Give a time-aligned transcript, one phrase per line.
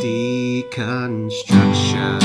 [0.00, 2.20] Deconstruction.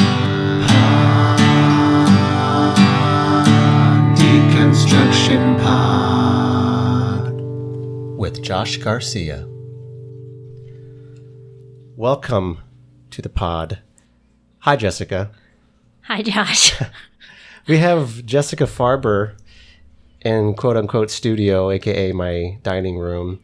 [4.15, 7.33] Deconstruction Pod.
[8.17, 9.45] with Josh Garcia.
[11.97, 12.59] Welcome
[13.11, 13.79] to the pod.
[14.59, 15.31] Hi, Jessica.
[16.03, 16.81] Hi, Josh.
[17.67, 19.35] We have Jessica Farber
[20.21, 23.41] in quote unquote studio, aka my dining room.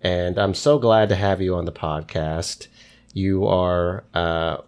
[0.00, 2.68] And I'm so glad to have you on the podcast.
[3.16, 4.58] You are uh,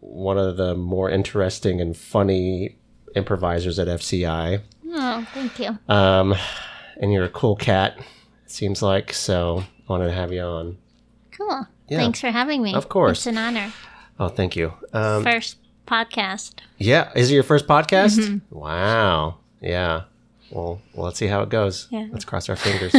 [0.00, 2.76] one of the more interesting and funny
[3.14, 4.62] improvisers at FCI.
[4.88, 5.78] oh, thank you.
[5.86, 6.34] Um,
[6.98, 9.12] and you're a cool cat, it seems like.
[9.12, 10.78] So I wanted to have you on.
[11.32, 11.66] Cool.
[11.88, 11.98] Yeah.
[11.98, 12.72] Thanks for having me.
[12.74, 13.18] Of course.
[13.18, 13.70] It's an honor.
[14.18, 14.72] Oh, thank you.
[14.94, 16.60] Um, First podcast.
[16.78, 18.40] Yeah, is it your first podcast?
[18.48, 19.40] Wow.
[19.60, 20.04] Yeah.
[20.50, 21.86] Well, well, let's see how it goes.
[21.90, 22.06] Yeah.
[22.10, 22.94] Let's cross our fingers.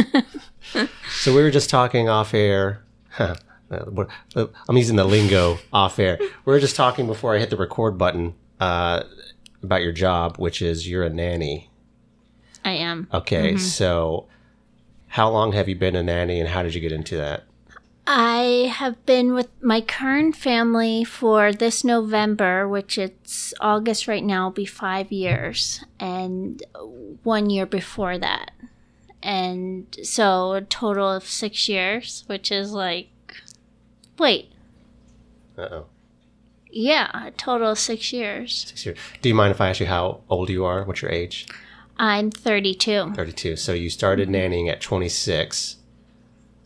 [1.10, 2.84] so we were just talking off air.
[3.18, 6.18] uh, what- uh, I'm using the lingo off air.
[6.20, 9.02] We were just talking before I hit the record button uh,
[9.62, 11.70] about your job, which is you're a nanny.
[12.64, 13.08] I am.
[13.12, 14.26] Okay, so
[15.08, 17.44] how long have you been a nanny, and how did you get into that?
[18.08, 24.44] I have been with my current family for this November, which it's August right now,
[24.44, 26.62] will be five years, and
[27.24, 28.52] one year before that.
[29.22, 33.08] And so a total of six years, which is like,
[34.18, 34.52] wait,
[35.56, 35.86] Uh oh.
[36.70, 38.66] yeah, a total of six years.
[38.68, 38.98] Six years.
[39.22, 40.84] Do you mind if I ask you how old you are?
[40.84, 41.46] What's your age?
[41.98, 43.12] I'm 32.
[43.14, 43.56] 32.
[43.56, 44.52] So you started mm-hmm.
[44.52, 45.76] nannying at 26.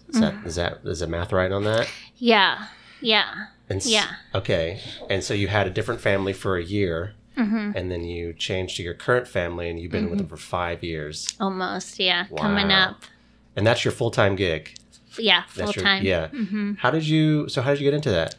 [0.09, 0.47] Is that mm-hmm.
[0.47, 1.89] is that is the math right on that?
[2.17, 2.67] Yeah,
[3.01, 3.47] yeah.
[3.69, 4.09] And Yeah.
[4.34, 4.81] Okay.
[5.09, 7.73] And so you had a different family for a year, mm-hmm.
[7.77, 10.83] and then you changed to your current family, and you've been with them for five
[10.83, 12.27] years, Almost, yeah.
[12.37, 13.05] Coming up.
[13.55, 14.75] and that's your full time gig.
[15.19, 16.05] Yeah, full your time.
[16.05, 16.28] yeah.
[16.28, 16.75] Mm-hmm.
[16.75, 17.48] How did you?
[17.48, 18.34] So how did you get into that?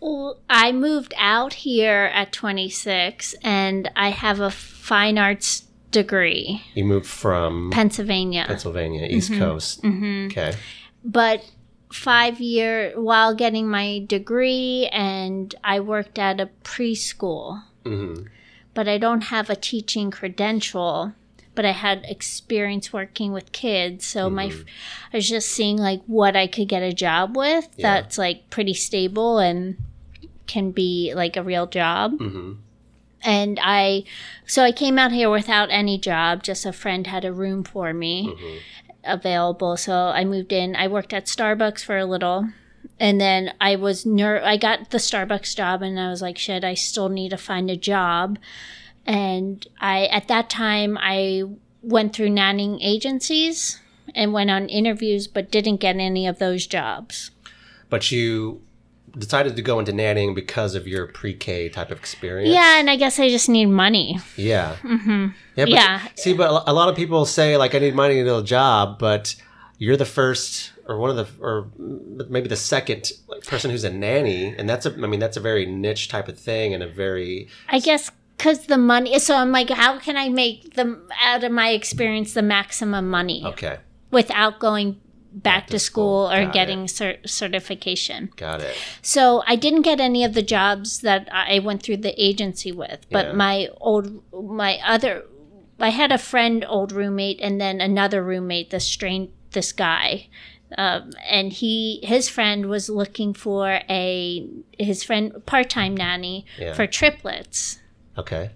[0.00, 6.84] Well, I moved out here at 26 and I have a fine arts degree, You
[6.84, 8.44] moved from Pennsylvania.
[8.46, 9.40] Pennsylvania, East mm-hmm.
[9.40, 9.82] Coast.
[9.82, 10.26] Mm-hmm.
[10.28, 10.52] Okay.
[11.04, 11.44] but
[11.92, 17.62] five year while getting my degree and I worked at a preschool.
[17.84, 18.14] hmm
[18.72, 21.12] But I don't have a teaching credential.
[21.60, 24.44] But I had experience working with kids, so my
[25.12, 28.00] I was just seeing like what I could get a job with Yeah.
[28.00, 29.76] that's like pretty stable and
[30.46, 32.18] can be like a real job.
[32.18, 32.52] hmm
[33.22, 34.04] and I
[34.46, 36.42] so I came out here without any job.
[36.42, 38.34] Just a friend had a room for me
[39.04, 40.74] available, so I moved in.
[40.76, 42.48] I worked at Starbucks for a little,
[42.98, 46.64] and then I was ner- I got the Starbucks job, and I was like, shit,
[46.64, 48.38] I still need to find a job.
[49.06, 51.44] And I at that time I
[51.82, 53.80] went through nanning agencies
[54.14, 57.30] and went on interviews, but didn't get any of those jobs.
[57.88, 58.62] But you
[59.18, 62.54] decided to go into nannying because of your pre-K type of experience.
[62.54, 64.18] Yeah, and I guess I just need money.
[64.36, 64.76] Yeah.
[64.82, 65.28] Mm-hmm.
[65.56, 65.64] Yeah.
[65.64, 66.08] But, Yeah.
[66.14, 68.98] See, but a lot of people say like I need money to do a job,
[68.98, 69.34] but
[69.78, 71.68] you're the first or one of the or
[72.28, 73.12] maybe the second
[73.46, 76.38] person who's a nanny, and that's a I mean that's a very niche type of
[76.38, 78.10] thing and a very I guess
[78.40, 79.18] because the money.
[79.18, 83.42] So I'm like, how can I make the out of my experience the maximum money
[83.44, 83.78] okay.
[84.10, 84.98] without going
[85.32, 86.38] back, to to school, school.
[86.38, 88.30] or Got getting cer- certification?
[88.36, 88.74] Got it.
[89.02, 93.04] So I didn't get any of the jobs that I went through the agency with,
[93.10, 93.32] but Yeah.
[93.32, 95.24] my old my other.
[95.78, 98.70] I had a friend, old roommate, and then another roommate.
[98.70, 100.28] This strange, this guy,
[100.78, 104.46] um, and he his friend was looking for a
[104.78, 106.72] his friend part time nanny Yeah.
[106.72, 107.79] for triplets.
[108.18, 108.50] Okay.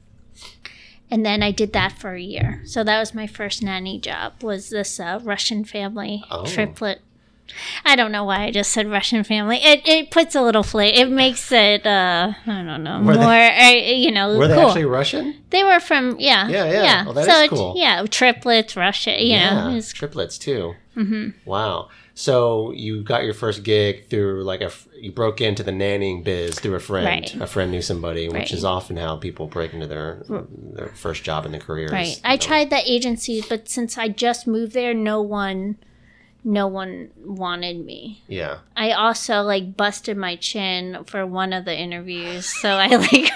[1.10, 2.62] and then I did that for a year.
[2.65, 4.42] So that was my first nanny job.
[4.42, 6.44] Was this uh, Russian family Oh.
[6.47, 7.00] triplet?
[7.84, 9.59] I don't know why I just said Russian family.
[9.62, 10.97] It it puts a little flavor.
[11.03, 14.54] It makes it uh I don't know Were they- more uh, you know Were they
[14.54, 14.66] cool.
[14.69, 15.34] actually Russian?
[15.50, 17.04] they were from yeah Yeah, yeah.
[17.04, 17.75] Well, that so is cool.
[17.76, 19.71] yeah triplets Russia know yeah.
[19.72, 20.75] it's, Triplets too.
[20.97, 21.31] Mm-hmm.
[21.44, 21.91] Wow.
[22.17, 26.59] So you got your first gig through like a you broke into the nannying biz
[26.61, 27.07] through a friend.
[27.07, 27.34] Right.
[27.41, 28.53] A friend knew somebody, which Right.
[28.53, 31.89] is often how people break into their their first job in their career.
[31.89, 32.21] right.
[32.25, 35.77] I tried that agency, but since I just moved there, no one
[36.47, 38.23] no one wanted me.
[38.29, 38.59] Yeah.
[38.77, 43.31] I also like busted my chin for one of the interviews, so I like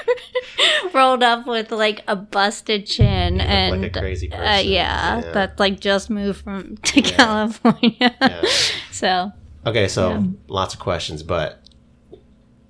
[0.94, 5.30] rolled up with like a busted chin like a and crazy uh, yeah, Yeah.
[5.32, 8.14] that like just moved from to California.
[8.20, 8.42] Yeah.
[8.90, 9.32] so
[9.66, 10.22] Okay, so Yeah.
[10.48, 11.62] lots of questions, but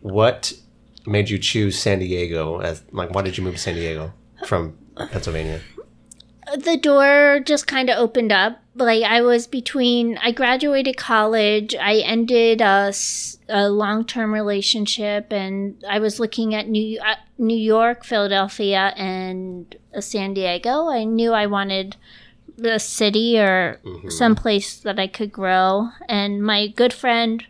[0.00, 0.52] what
[1.06, 4.12] made you choose San Diego as like why did you move to San Diego
[4.46, 5.61] from Pennsylvania?
[6.56, 8.60] The door just kind of opened up.
[8.74, 12.92] Like I was between, I graduated college, I ended a
[13.48, 20.34] long-term relationship, and I was looking at New uh, New York, Philadelphia, and uh, San
[20.34, 20.88] Diego.
[20.88, 21.96] I knew I wanted
[22.56, 25.90] the city or some place that I could grow.
[26.08, 27.44] And my good friend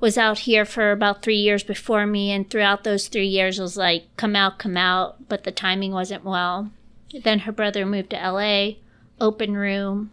[0.00, 3.76] was out here for about three years before me, and throughout those three years was
[3.76, 6.70] like, come out, come out, but the timing wasn't well.
[7.12, 8.76] Then her brother moved to LA,
[9.20, 10.10] open room,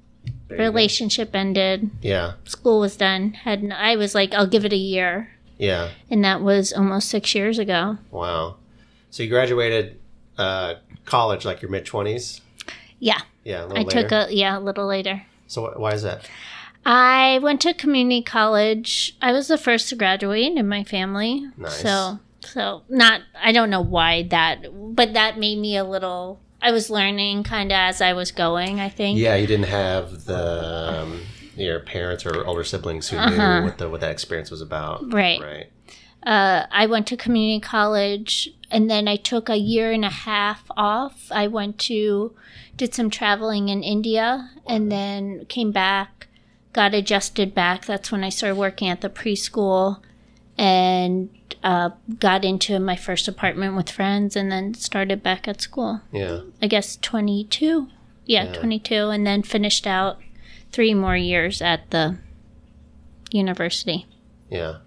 [0.47, 3.33] There relationship ended, Yeah, school was done.
[3.33, 5.89] Had I was like, I'll give it a year, yeah.
[6.09, 7.97] and that was almost six years ago.
[8.11, 8.55] Wow.
[9.11, 9.99] So you graduated
[10.38, 12.41] uh, college like your mid twenties.
[12.99, 14.01] Yeah, Yeah, a little I later.
[14.01, 15.23] took a yeah a little later.
[15.47, 16.27] So wh- why is that?
[16.85, 19.15] I went to community college.
[19.21, 21.45] I was the first to graduate in my family.
[21.57, 21.81] Nice.
[21.81, 24.65] So so not I don't know why that
[24.95, 28.80] but that made me a little I was learning kind of as I was going,
[28.80, 29.19] I think.
[29.19, 31.21] Yeah, you didn't have the um,
[31.56, 33.59] your parents or older siblings who Uh-huh.
[33.59, 35.12] knew what the what that experience was about.
[35.13, 35.39] Right.
[35.42, 35.71] Right.
[36.24, 40.63] Uh, I went to community college and then I took a year and a half
[40.75, 41.31] off.
[41.31, 42.36] I went to,
[42.75, 46.27] did some traveling in India and then came back,
[46.74, 47.86] got adjusted back.
[47.86, 50.01] That's when I started working at the preschool
[50.57, 51.30] and
[51.63, 51.89] uh,
[52.19, 56.01] got into my first apartment with friends and then started back at school.
[56.12, 56.42] Yeah.
[56.62, 57.88] I guess 22.
[58.25, 58.54] Yeah, Yeah.
[58.54, 58.94] 22.
[59.09, 60.19] And then finished out
[60.71, 62.18] three more years at the
[63.31, 64.06] university.
[64.50, 64.77] Yeah.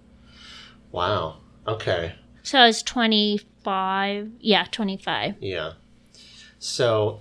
[0.93, 1.38] Wow.
[1.67, 2.14] Okay.
[2.43, 4.31] So I was 25.
[4.40, 5.37] Yeah, 25.
[5.40, 5.72] Yeah.
[6.58, 7.20] So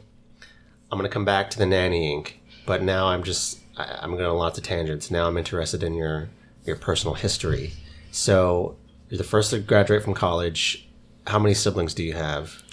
[0.92, 2.32] I'm going to come back to the nannying,
[2.66, 5.12] but now I'm just I, I'm going on lots of tangents.
[5.12, 6.30] Now I'm interested in your
[6.66, 7.74] your personal history.
[8.12, 8.76] So
[9.10, 10.88] you're the first to graduate from college.
[11.28, 12.64] How many siblings do you have?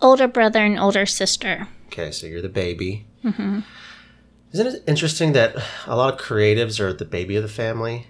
[0.00, 1.68] Older brother and older sister.
[1.86, 3.06] Okay, so you're the baby.
[3.24, 3.60] Mm-hmm.
[4.52, 5.56] Isn't it interesting that
[5.86, 8.06] a lot of creatives are the baby of the family?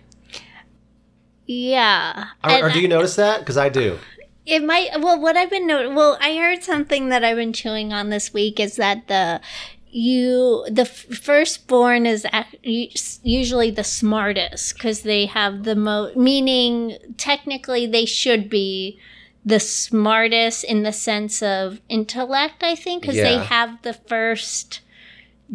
[1.47, 2.27] Yeah.
[2.45, 3.41] Or, or do you notice that?
[3.41, 3.99] Because I do.
[4.47, 4.91] It might.
[5.01, 5.95] Well, what I've been noting.
[5.95, 9.41] Well, I heard something that I've been chewing on this week is that the
[9.91, 16.17] you the f- firstborn is ac- usually the smartest because they have the most.
[16.17, 18.99] Meaning, technically, they should be
[19.45, 22.63] the smartest in the sense of intellect.
[22.63, 24.81] I think because they have the first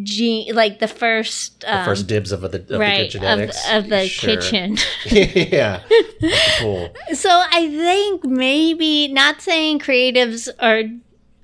[0.02, 1.60] gene, like the first.
[1.60, 3.70] The um, first dibs of the, of the Right of, genetics.
[3.70, 4.36] of the Sure.
[4.36, 4.76] kitchen.
[5.06, 5.82] yeah.
[6.58, 6.92] Cool.
[7.12, 10.82] So I think maybe not saying creatives are.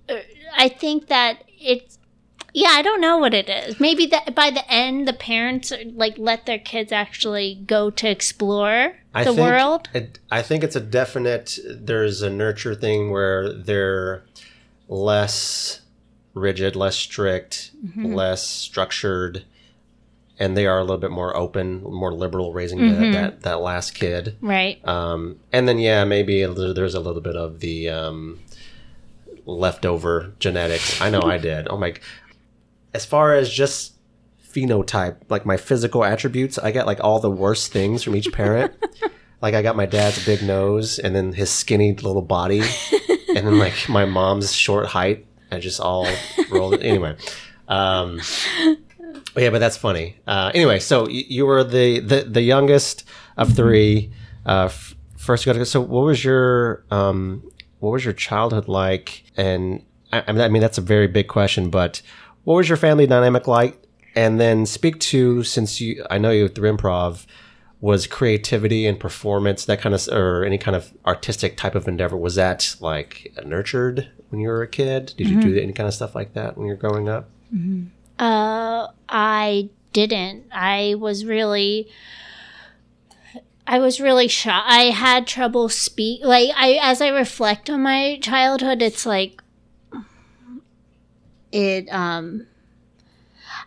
[0.08, 0.20] uh,
[0.56, 1.98] I think that it's.
[2.52, 3.78] Yeah, I don't know what it is.
[3.80, 8.08] Maybe that by the end, the parents are, like let their kids actually go to
[8.10, 9.88] explore I the world.
[9.94, 11.58] It, I think it's a definite.
[11.68, 14.24] There's a nurture thing where they're
[14.88, 15.80] less
[16.34, 18.06] rigid, less strict, Mm-hmm.
[18.14, 19.44] less structured,
[20.38, 23.12] and they are a little bit more open, more liberal, raising Mm-hmm.
[23.12, 24.36] that, that that last kid.
[24.40, 24.86] Right.
[24.86, 28.40] Um, and then yeah, maybe there's a little bit of the um,
[29.46, 31.00] leftover genetics.
[31.00, 31.68] I know I did.
[31.68, 31.94] Oh my!
[32.92, 33.94] As far as just
[34.52, 38.72] phenotype, like my physical attributes, I got like all the worst things from each parent.
[39.40, 42.60] like I got my dad's big nose, and then his skinny little body,
[43.28, 45.26] and then like my mom's short height.
[45.52, 46.06] I just all
[46.50, 47.16] rolled it anyway.
[47.68, 48.20] Um,
[49.36, 50.16] yeah, but that's funny.
[50.26, 53.04] Uh, anyway, so y- you were the, the, the youngest
[53.36, 54.12] of three.
[54.46, 58.68] Uh, f- first, you got to So, what was your um, what was your childhood
[58.68, 59.24] like?
[59.36, 61.70] And I, I mean, that's a very big question.
[61.70, 62.02] But
[62.50, 63.80] what was your family dynamic like?
[64.16, 67.24] And then speak to since you, I know you through improv,
[67.80, 72.16] was creativity and performance that kind of or any kind of artistic type of endeavor
[72.16, 75.14] was that like nurtured when you were a kid?
[75.16, 77.30] Did you do any kind of stuff like that when you were growing up?
[78.18, 80.46] Uh, I didn't.
[80.50, 81.88] I was really.
[83.64, 84.60] I was really shy.
[84.66, 86.24] I had trouble speak.
[86.24, 89.40] Like I, as I reflect on my childhood, it's like
[91.52, 91.88] it.
[91.92, 92.46] Um,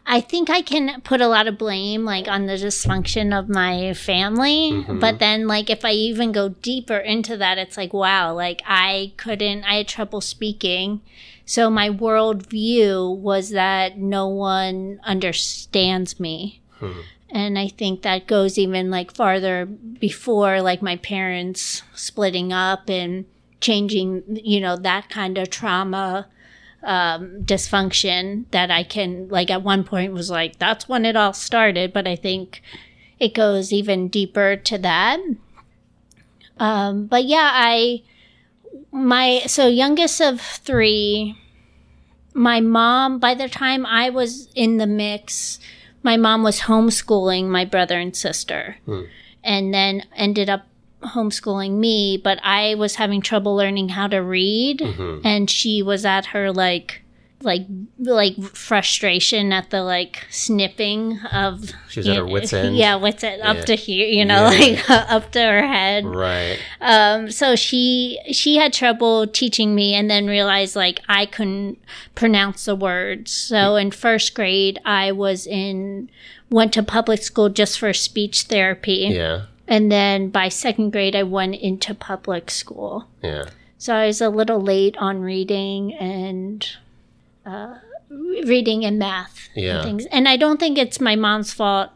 [0.05, 3.93] I think I can put a lot of blame like on the dysfunction of my
[3.93, 8.61] family, but then like if I even go deeper into that, it's like wow, like
[8.65, 9.63] I couldn't.
[9.63, 11.01] I had trouble speaking.
[11.45, 16.61] So my worldview was that no one understands me.
[17.29, 23.25] And I think that goes even like farther before like my parents splitting up and
[23.61, 26.27] changing, you know, that kind of trauma
[26.83, 31.33] um, dysfunction that I can like at one point was like that's when it all
[31.33, 32.61] started, but I think
[33.19, 35.19] it goes even deeper to that.
[36.57, 38.01] Um, but yeah, I
[38.91, 41.37] my so youngest of three
[42.33, 45.59] my mom, by the time I was in the mix,
[46.01, 48.77] my mom was homeschooling my brother and sister
[49.43, 50.65] and then ended up
[51.03, 52.17] homeschooling me.
[52.17, 54.81] But I was having trouble learning how to read.
[55.23, 57.01] And she was at her like,
[57.41, 57.65] like
[57.99, 62.77] like frustration at the like snipping of She was at her wit's end?
[62.77, 63.51] yeah wits end Yeah.
[63.51, 64.75] up to here you know Yeah.
[64.77, 66.57] like up to her head Right.
[66.79, 71.79] um, so she she had trouble teaching me and then realized like I couldn't
[72.15, 73.31] pronounce the words.
[73.31, 76.09] So in first grade I was in
[76.49, 79.09] went to public school just for speech therapy.
[79.11, 79.47] Yeah.
[79.67, 83.07] And then by second grade I went into public school.
[83.23, 83.45] Yeah.
[83.77, 86.65] So I was a little late on reading and
[87.45, 87.75] uh,
[88.09, 89.77] reading and math Yeah.
[89.77, 90.05] and things.
[90.11, 91.89] And I don't think it's my mom's fault.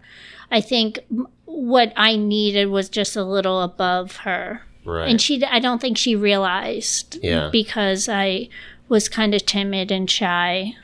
[0.52, 1.00] I think
[1.46, 4.62] what I needed was just a little above her.
[4.86, 5.10] Right.
[5.10, 7.50] And she, I don't think she realized Yeah.
[7.52, 8.48] because I
[8.90, 10.76] was kind of timid and shy.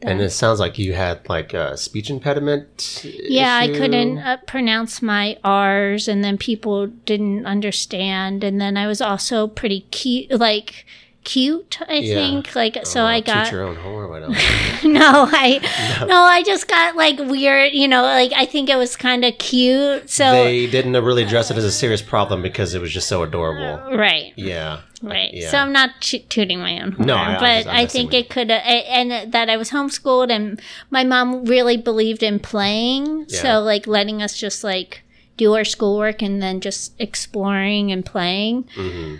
[0.00, 3.04] And it sounds like you had like a speech impediment.
[3.04, 8.44] Yeah, I couldn't uh, pronounce my R's, and then people didn't understand.
[8.44, 10.86] And then I was also pretty cute, like
[11.24, 11.78] cute.
[11.88, 12.14] I Yeah.
[12.14, 13.02] think, like so.
[13.02, 13.98] Oh, I toot got your own horn.
[14.84, 16.22] No, I no.
[16.22, 17.72] I just got like weird.
[17.74, 20.08] You know, like I think it was kind of cute.
[20.10, 23.22] So they didn't really address it as a serious problem because it was just so
[23.22, 23.96] adorable.
[23.96, 24.32] right.
[24.36, 24.80] Yeah.
[25.02, 25.32] Right.
[25.32, 25.50] Yeah.
[25.50, 28.28] So I'm not to- tooting my own horn, No, I- but I'm I think it
[28.30, 30.60] could, uh, and that I was homeschooled, and
[30.90, 33.26] my mom really believed in playing.
[33.28, 33.42] Yeah.
[33.42, 35.02] So like letting us just like
[35.36, 38.68] do our schoolwork and then just exploring and playing.
[38.74, 39.16] hmm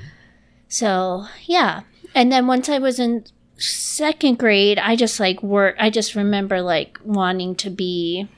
[0.68, 1.82] So yeah,
[2.14, 3.24] and then once I was in
[3.56, 5.76] second grade, I just like work.
[5.78, 8.28] I just remember like wanting to be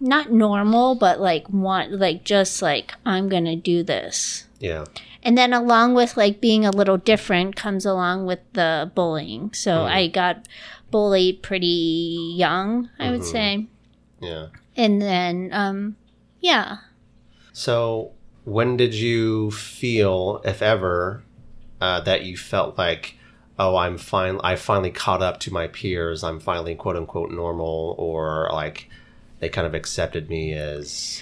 [0.00, 4.46] not normal, but like want like just like I'm gonna do this.
[4.58, 4.84] Yeah.
[5.22, 9.52] And then along with like being a little different comes along with the bullying.
[9.54, 10.46] So I got
[10.90, 13.66] bullied pretty young, I would say.
[14.20, 14.48] Yeah.
[14.76, 15.96] And then um
[16.40, 16.78] yeah.
[17.52, 18.12] So,
[18.44, 21.24] when did you feel, if ever,
[21.80, 23.16] uh, that you felt like,
[23.58, 27.94] oh, I'm fine, I finally caught up to my peers, I'm finally quote unquote normal,
[27.98, 28.88] or like
[29.40, 31.20] they kind of accepted me as.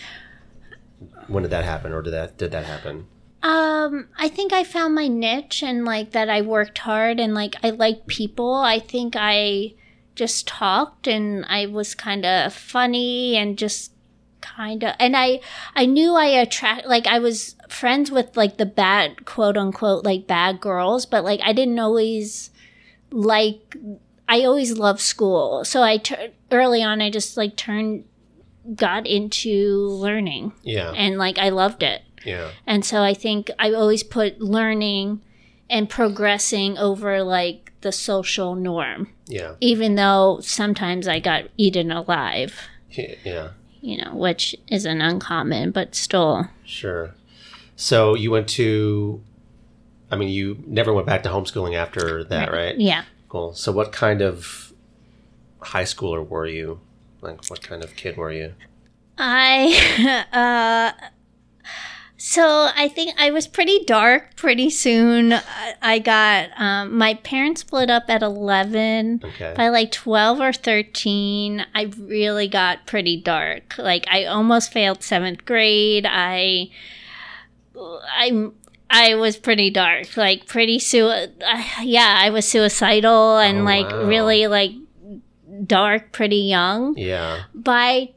[1.27, 3.07] When did that happen, or did that did that happen?
[3.43, 7.57] Um I think I found my niche and like that I worked hard and like
[7.63, 8.55] I liked people.
[8.55, 9.75] I think I
[10.15, 13.93] just talked and I was kind of funny and just
[14.45, 15.41] kind of and I
[15.75, 20.27] I knew I attract like I was friends with like the bad quote unquote like
[20.27, 22.51] bad girls, but like I didn't always
[23.11, 23.77] like
[24.29, 25.65] I always loved school.
[25.65, 28.05] So I tur- early on I just like turned
[28.75, 30.93] got into learning Yeah.
[30.93, 32.03] and like I loved it.
[32.25, 32.51] Yeah.
[32.67, 35.21] And so I think I always put learning
[35.69, 39.55] and progressing over like the social norm, Yeah.
[39.61, 42.59] even though sometimes I got eaten alive,
[42.91, 43.49] Yeah.
[43.85, 46.49] You know, which isn't uncommon, but still.
[46.65, 47.15] Sure.
[47.77, 49.23] So you went to,
[50.11, 52.79] I mean, you never went back to homeschooling after that, right?
[52.79, 53.05] Yeah.
[53.29, 53.53] Cool.
[53.53, 54.73] So what kind of
[55.61, 56.81] high schooler were you?
[57.21, 58.55] Like, what kind of kid were you?
[59.19, 61.07] I, uh,
[62.27, 65.35] so I think I was pretty dark pretty soon.
[65.83, 69.21] I- got, um, my parents split up at 11.
[69.23, 69.53] Okay.
[69.55, 73.75] By like 12 or 13, I really got pretty dark.
[73.77, 76.07] Like I almost failed 7th grade.
[76.09, 76.71] I
[77.77, 78.47] I
[78.89, 80.17] I was pretty dark.
[80.17, 81.27] Like pretty su uh,
[81.83, 84.05] yeah, I was suicidal and Oh, like wow.
[84.07, 84.73] really like
[85.67, 86.97] dark pretty young.
[86.97, 87.45] Yeah.
[87.55, 88.11] By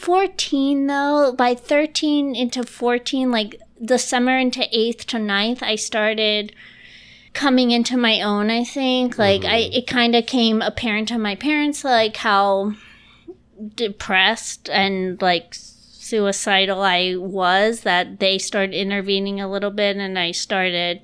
[0.00, 6.54] 14 though, by 13 into 14 like the summer into 8th to 9th, I started
[7.34, 9.18] coming into my own i think.
[9.18, 9.72] Like i mm-hmm.
[9.74, 12.74] it kind of came apparent to my parents like how
[13.74, 20.30] depressed and like suicidal i was that they started intervening a little bit and i
[20.30, 21.00] started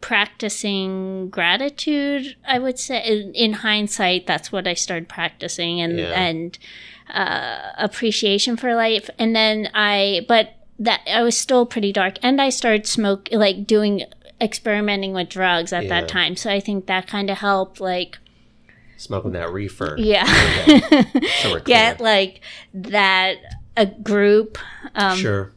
[0.00, 3.02] practicing gratitude i would say.
[3.04, 6.12] In, in hindsight that's what i started practicing and Yeah.
[6.12, 6.58] and
[7.12, 12.40] uh, appreciation for life and then i but that i was still pretty dark and
[12.40, 14.02] i started smoke like doing
[14.40, 15.88] experimenting with drugs at Yeah.
[16.00, 18.18] that time so i think that kind of helped like
[18.98, 19.94] Smoking that reefer.
[19.98, 20.24] yeah
[21.42, 22.40] So get like
[22.74, 23.36] that
[23.76, 24.58] a group
[24.94, 25.52] um, sure.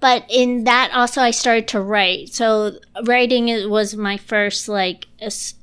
[0.00, 2.72] but in that also i started to write so
[3.04, 5.54] writing was my first like es-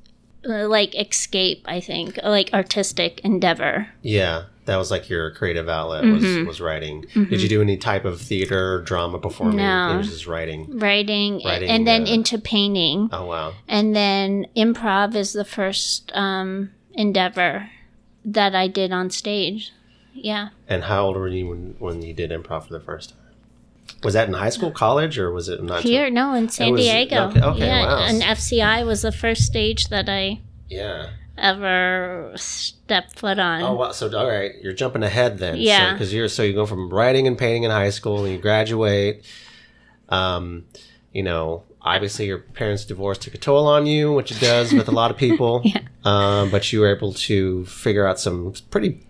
[0.43, 4.43] like escape i think like artistic endeavor Yeah.
[4.67, 6.39] That was like your creative outlet Mm-hmm.
[6.39, 7.05] was, was writing.
[7.13, 9.57] Did you do any type of theater, drama, performing?
[9.57, 9.95] No.
[9.95, 10.77] It was just writing.
[10.77, 13.53] writing, Writing, and then uh, into painting Oh wow.
[13.67, 17.69] and then improv is the first um endeavor
[18.25, 19.71] that I did on stage.
[20.13, 20.49] Yeah.
[20.67, 23.19] And how old were you when, when you did improv for the first time?
[24.03, 25.81] Was that in high school, college, or was it not?
[25.83, 27.29] Here, no, in San was- Diego.
[27.29, 28.05] okay- okay, yeah, wow.
[28.05, 31.11] and FCI was the first stage that I Yeah.
[31.37, 33.61] Ever step foot on.
[33.61, 33.91] Oh wow!
[33.91, 35.57] So all right, you're jumping ahead then.
[35.57, 35.93] Yeah.
[35.93, 39.23] Because you're so you go from writing and painting in high school, and you graduate.
[40.09, 40.65] Um,
[41.11, 44.87] you know, obviously your parents' divorce took a toll on you, which it does with
[44.87, 45.61] a lot of people.
[45.75, 45.81] Yeah.
[46.05, 49.05] Um, but you were able to figure out some pretty,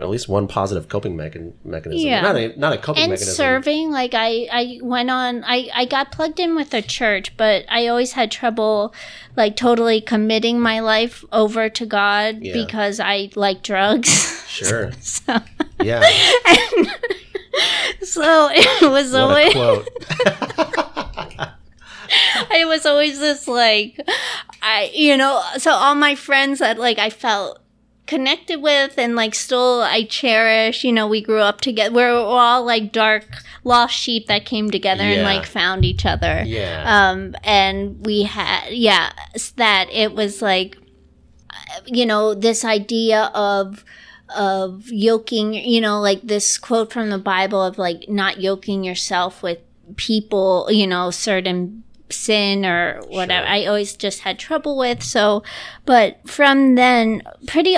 [0.00, 2.06] at least one positive coping mechan- mechanism.
[2.08, 2.20] Yeah.
[2.20, 3.34] Not a not a coping and mechanism.
[3.36, 7.64] serving like i i went on i i got plugged in with a church but
[7.68, 8.92] i always had trouble
[9.36, 12.54] like totally committing my life over to god Yeah.
[12.54, 14.08] because i like drugs
[14.48, 14.90] Sure.
[15.00, 15.38] so
[15.80, 16.00] Yeah.
[18.02, 19.88] so it was What a always quote.
[22.52, 23.98] it was always this like
[24.62, 27.60] i you know so all my friends that like i felt
[28.06, 32.64] connected with and like still i cherish you know we grew up together we're all
[32.64, 33.24] like dark
[33.64, 36.84] lost sheep that came together and like found each other Yeah.
[37.10, 39.10] um and we had yeah
[39.56, 40.76] that it was like
[41.84, 43.84] you know this idea of
[44.36, 49.42] of yoking you know like this quote from the bible of like not yoking yourself
[49.42, 49.58] with
[49.96, 53.54] people you know certain sin or whatever Sure.
[53.54, 55.42] i always just had trouble with so
[55.84, 57.76] but from then pretty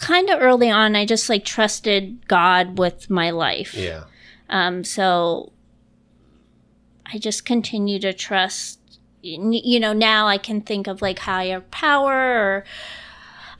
[0.00, 4.04] kind of early on i just like trusted god with my life yeah.
[4.48, 5.52] um, so
[7.12, 8.78] I just continue to trust.
[9.22, 12.64] You know, now I can think of like higher power, or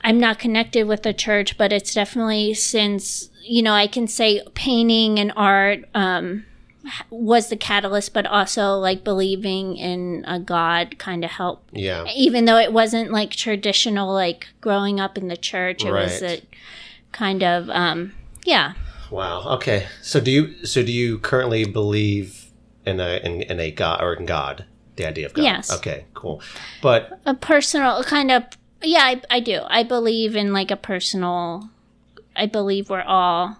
[0.01, 4.41] I'm not connected with the church, but it's definitely since you know I can say
[4.55, 6.45] painting and art um,
[7.09, 11.75] was the catalyst, but also like believing in a God kind of helped.
[11.75, 12.05] Yeah.
[12.15, 16.41] Even though it wasn't like traditional, like growing up in the church, it was a
[17.11, 18.13] kind of um,
[18.45, 18.73] yeah.
[19.09, 19.55] Wow.
[19.55, 19.87] Okay.
[20.01, 22.51] So do you so do you currently believe
[22.85, 24.65] in a in, in a God or in God?
[24.97, 25.43] The idea of God.
[25.43, 25.71] Yes.
[25.71, 26.05] Okay.
[26.13, 26.41] Cool.
[26.81, 28.45] But a personal kind of
[28.83, 31.69] yeah I, I do i believe in like a personal
[32.35, 33.57] i believe we're all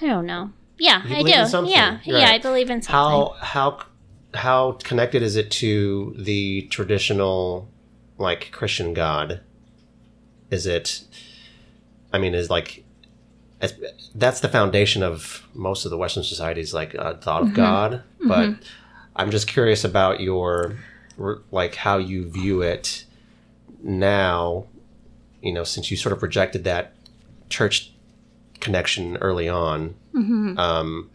[0.00, 0.52] i don't know
[0.86, 3.68] yeah i do yeah You're yeah i believe in something how how
[4.34, 7.68] how connected is it to the traditional
[8.18, 9.40] like Christian God?
[10.50, 11.02] Is it?
[12.12, 12.84] I mean, is like.
[13.60, 13.74] as-
[14.14, 17.56] That's the foundation of most of the Western societies, like uh, thought of Mm-hmm.
[17.56, 18.02] God.
[18.26, 18.54] But
[19.16, 20.76] I'm just curious about your,
[21.50, 23.04] like, how you view it
[23.82, 24.66] now.
[25.42, 26.94] You know, since you sort of rejected that
[27.50, 27.92] church
[28.60, 29.94] connection early on.
[30.14, 30.58] Mm-hmm.
[30.58, 31.10] Um,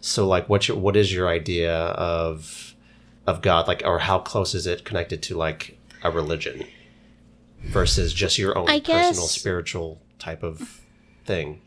[0.00, 2.74] so, like, what's your what is your idea of
[3.26, 3.66] of God?
[3.68, 6.64] Like, or how close is it connected to like a religion
[7.64, 10.80] versus just your own I personal guess- spiritual type of
[11.24, 11.60] thing?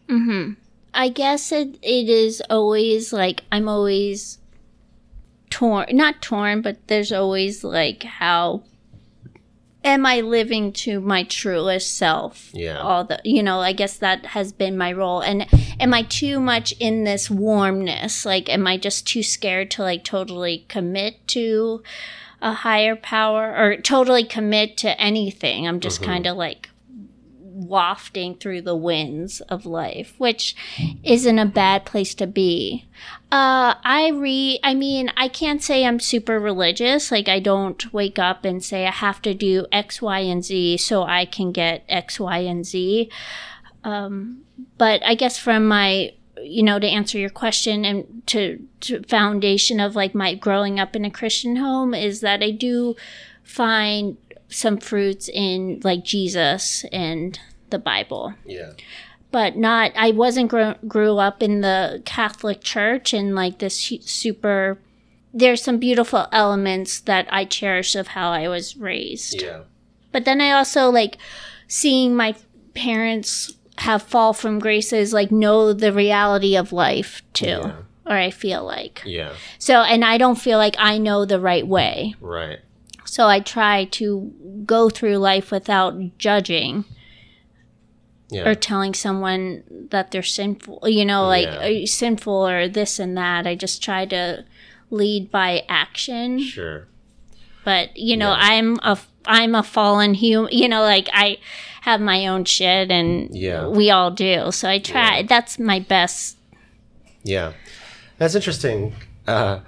[0.93, 4.39] i guess it, it is always like i'm always
[5.51, 8.63] torn not torn but there's always like how
[9.89, 12.49] am i living to my truest self?
[12.53, 12.79] Yeah.
[12.79, 15.21] all the you know i guess that has been my role.
[15.21, 15.47] And
[15.79, 18.25] am i too much in this warmness?
[18.25, 21.83] Like am i just too scared to like totally commit to
[22.41, 25.67] a higher power or totally commit to anything?
[25.67, 26.11] I'm just mm-hmm.
[26.11, 26.68] kind of like
[27.69, 30.55] wafting through the winds of life which
[31.03, 32.85] isn't a bad place to be.
[33.31, 37.11] Uh i read i mean i can't say i'm super religious.
[37.11, 40.77] Like i don't wake up and say i have to do x y and z
[40.77, 43.09] so i can get x y and z.
[43.83, 44.41] Um
[44.77, 49.79] but i guess from my you know to answer your question and to, to foundation
[49.79, 52.95] of like my growing up in a christian home is that i do
[53.43, 57.39] find some fruits in like jesus and
[57.71, 58.71] the bible Yeah.
[59.31, 64.79] but not i wasn't grow, grew up in the catholic church and like this super
[65.33, 69.61] there's some beautiful elements that i cherish of how i was raised Yeah.
[70.11, 71.17] but then i also like
[71.67, 72.35] seeing my
[72.73, 77.75] parents have fall from graces like know the reality of life too Yeah.
[78.05, 79.33] or i feel like Yeah.
[79.57, 82.59] so and i don't feel like i know the right way Right.
[83.05, 84.31] so i try to
[84.65, 86.85] go through life without judging
[88.31, 88.47] Yeah.
[88.47, 91.63] or telling someone that they're sinful, you know, like Yeah.
[91.65, 93.47] "Are you sinful or this and that.
[93.47, 94.45] I just try to
[94.91, 96.39] lead by action.
[96.39, 96.87] sure.
[97.65, 98.37] But you know, Yeah.
[98.39, 100.51] I'm a I'm a fallen human.
[100.53, 101.37] You know, like I
[101.81, 103.67] have my own shit, and Yeah.
[103.67, 104.51] we all do.
[104.51, 105.23] So I try.
[105.23, 106.37] That's my best.
[107.23, 107.53] Yeah,
[108.17, 108.93] that's interesting.
[109.27, 109.59] Uh,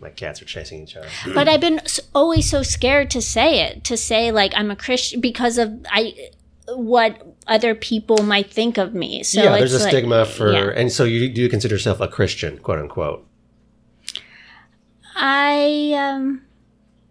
[0.00, 1.08] my cats are chasing each other.
[1.34, 1.80] but I've been
[2.14, 6.14] always so scared to say it, to say like I'm a Christian because of I
[6.74, 9.22] what other people might think of me.
[9.22, 10.72] So yeah, there's a like- stigma for, yeah.
[10.74, 13.24] and so you do you consider yourself a Christian, quote unquote.
[15.16, 16.42] I um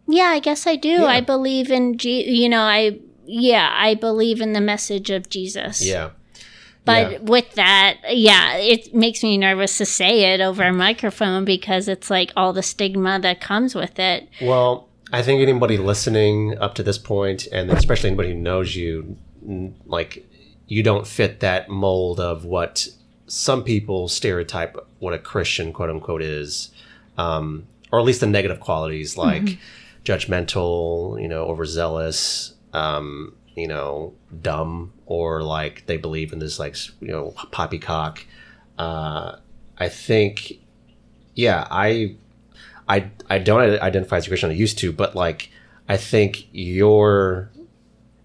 [0.08, 0.90] yeah, I guess I do.
[0.90, 1.06] Yeah.
[1.06, 5.86] I believe in G you know, I yeah, I believe in the message of Jesus.
[5.86, 6.12] Yeah,
[6.86, 7.18] But Yeah.
[7.20, 12.10] with that, yeah, it makes me nervous to say it over a microphone because it's
[12.10, 14.30] like all the stigma that comes with it.
[14.42, 19.18] Well, I think anybody listening up to this point, and especially anybody who knows you,
[19.86, 20.28] like
[20.68, 22.88] you don't fit that mold of what
[23.28, 26.72] some people stereotype what a Christian quote unquote is,
[27.18, 29.58] um, or at least the negative qualities like
[30.04, 36.76] judgmental, you know, overzealous, um, you know, dumb, or like they believe in this like
[37.02, 38.26] you know poppycock.
[38.78, 39.38] Uh,
[39.78, 40.54] I think,
[41.36, 42.16] yeah, I
[42.88, 44.50] I I don't identify as a Christian.
[44.50, 45.50] I used to, but like
[45.90, 47.52] I think your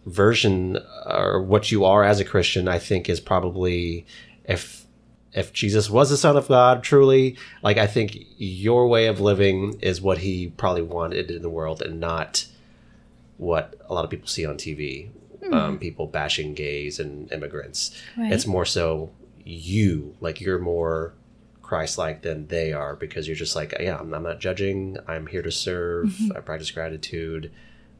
[0.06, 4.06] version or what you are as a Christian, I think is probably
[4.44, 4.86] if
[5.32, 9.78] if Jesus was the Son of God truly, like I think your way of living
[9.80, 12.46] is what He probably wanted in the world, and not
[13.38, 15.10] what a lot of people see on TV.
[15.50, 18.00] Um, people bashing gays and immigrants.
[18.16, 18.32] Right.
[18.32, 19.10] It's more so
[19.44, 21.14] you, like you're more
[21.62, 24.98] Christ-like than they are because you're just like, yeah, I'm, I'm not judging.
[25.08, 26.16] I'm here to serve.
[26.36, 27.50] I practice gratitude,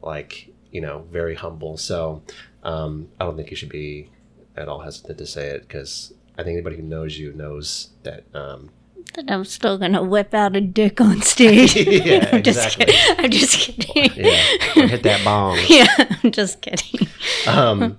[0.01, 1.77] like you know, very humble.
[1.77, 2.21] So
[2.63, 4.09] um, I don't think you should be
[4.57, 8.25] at all hesitant to say it because I think anybody who knows you knows that.
[8.33, 8.71] Um,
[9.15, 11.75] That I'm still gonna whip out a dick on stage.
[12.05, 12.85] yeah, I'm just exactly.
[12.85, 13.25] kidding.
[13.25, 14.25] I'm just kidding.
[14.25, 15.57] Yeah, hit that bomb.
[15.69, 17.07] Yeah, I'm just kidding.
[17.47, 17.97] Um,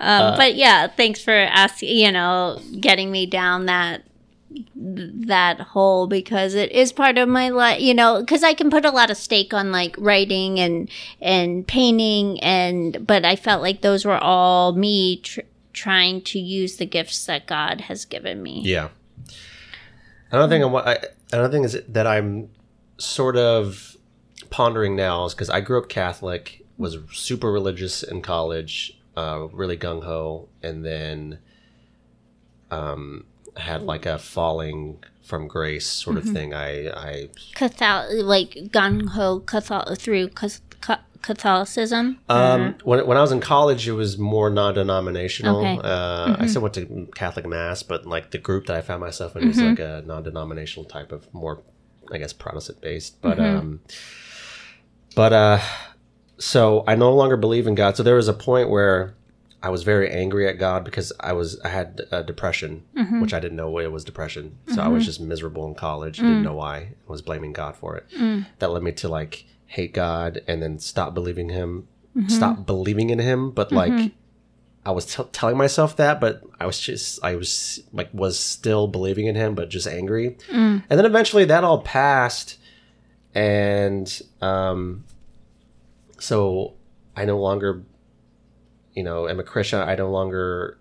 [0.00, 1.96] Um, but yeah, thanks for asking.
[1.96, 4.02] You know, getting me down that
[4.74, 7.80] that hole because it is part of my life.
[7.80, 11.66] You know, because I can put a lot of stake on like writing and and
[11.66, 15.40] painting, and but I felt like those were all me tr-
[15.72, 18.62] trying to use the gifts that God has given me.
[18.64, 18.88] Yeah.
[20.30, 20.98] Another thing I'm, I,
[21.32, 22.50] another thing is that I'm
[22.98, 23.96] sort of
[24.50, 29.76] pondering now is because I grew up Catholic, was super religious in college, uh, really
[29.76, 31.38] gung ho, and then
[32.70, 33.24] um,
[33.58, 36.54] had like a falling from grace sort of thing.
[36.54, 42.18] I, I Catholic, like gung ho Catholic through Cath- Ca- Catholicism.
[42.30, 45.58] Um, when, when I was in college, it was more non-denominational.
[45.58, 45.78] Okay.
[45.84, 49.36] Uh, I still went to Catholic mass, but like the group that I found myself
[49.36, 51.62] in was like a non-denominational type of more,
[52.10, 53.20] I guess, Protestant based.
[53.20, 53.80] But um,
[55.14, 55.60] but uh,
[56.38, 57.96] so I no longer believe in God.
[57.96, 59.14] So there was a point where
[59.62, 63.20] I was very angry at God because I was I had uh, depression, mm-hmm.
[63.20, 64.56] which I didn't know it was depression.
[64.68, 65.06] So I was mm-hmm.
[65.06, 66.18] just miserable in college.
[66.18, 66.44] Didn't mm.
[66.44, 66.76] know why.
[66.76, 68.06] I was blaming God for it.
[68.16, 68.46] Mm.
[68.60, 71.88] That led me to like hate God and then stop believing Him.
[72.16, 72.28] Mm-hmm.
[72.28, 74.12] Stop believing in Him, but like.
[74.86, 78.86] I was t- telling myself that, but I was just, I was like, was still
[78.86, 80.38] believing in him, but just angry.
[80.50, 80.82] Mm.
[80.88, 82.56] And then eventually that all passed.
[83.34, 85.04] And um,
[86.18, 86.74] so
[87.14, 87.82] I no longer,
[88.98, 89.78] you know, am a Christian.
[89.78, 90.76] I no longer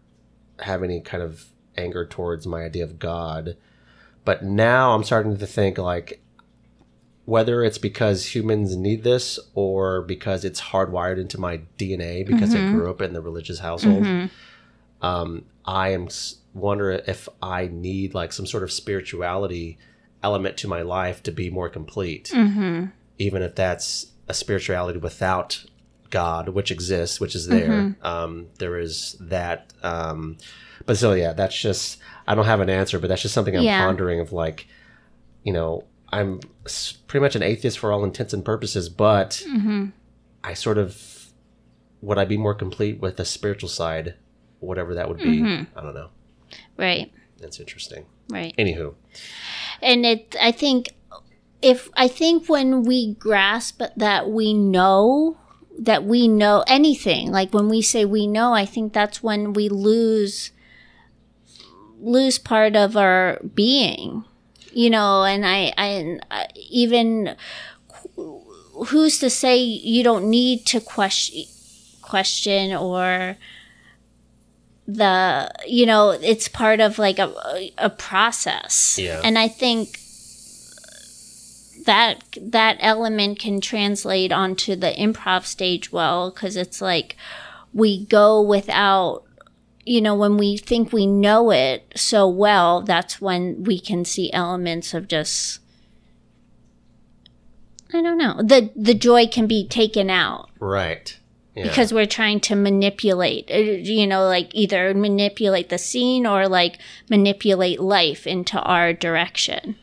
[0.58, 1.46] have any kind of
[1.78, 3.56] anger towards my idea of God.
[4.26, 6.20] But now I'm starting to think like,
[7.26, 12.58] whether it's because humans need this or because it's hardwired into my DNA because I
[12.58, 12.76] mm-hmm.
[12.76, 15.06] grew up in the religious household, mm-hmm.
[15.06, 16.08] um, I am
[16.56, 19.78] wonder if I need like some sort of spirituality
[20.24, 22.86] element to my life to be more complete, mm-hmm.
[23.20, 25.66] even if that's a spirituality without
[26.10, 27.96] God, which exists, which is there.
[28.02, 29.74] Um, there is that.
[29.84, 30.38] Um,
[30.86, 33.64] but so yeah, that's just I don't have an answer, but that's just something I'm
[33.64, 33.86] Yeah.
[33.86, 34.68] pondering of like,
[35.44, 36.40] you know, I'm
[37.08, 39.44] pretty much an atheist for all intents and purposes, but
[40.44, 41.32] I sort of
[42.02, 44.16] would I be more complete with the spiritual side,
[44.60, 45.44] whatever that would be.
[45.76, 46.10] I don't know.
[46.78, 47.12] Right.
[47.40, 48.06] That's interesting.
[48.30, 48.56] Right.
[48.58, 48.94] Anywho,
[49.82, 50.90] and it i think
[51.62, 55.38] if i think when we grasp that we know
[55.80, 59.70] that we know anything like when we say we know i think that's when we
[59.70, 60.52] lose
[62.00, 64.24] lose part of our being
[64.74, 66.18] you know and i i
[66.70, 67.36] even
[68.88, 71.44] who's to say you don't need to question
[72.02, 73.38] question or
[74.88, 79.20] the you know it's part of like a a process Yeah.
[79.24, 80.00] and i think
[81.88, 87.16] that that element can translate onto the improv stage well because it's like
[87.74, 89.24] we go without
[89.86, 94.32] you know when we think we know it so well that's when we can see
[94.34, 95.60] elements of just
[97.94, 98.42] I don't know.
[98.44, 101.18] The the joy can be taken out Right.
[101.56, 101.64] Yeah.
[101.64, 106.78] because we're trying to manipulate, uh, you know, like either manipulate the scene or like
[107.10, 109.76] manipulate life into our direction.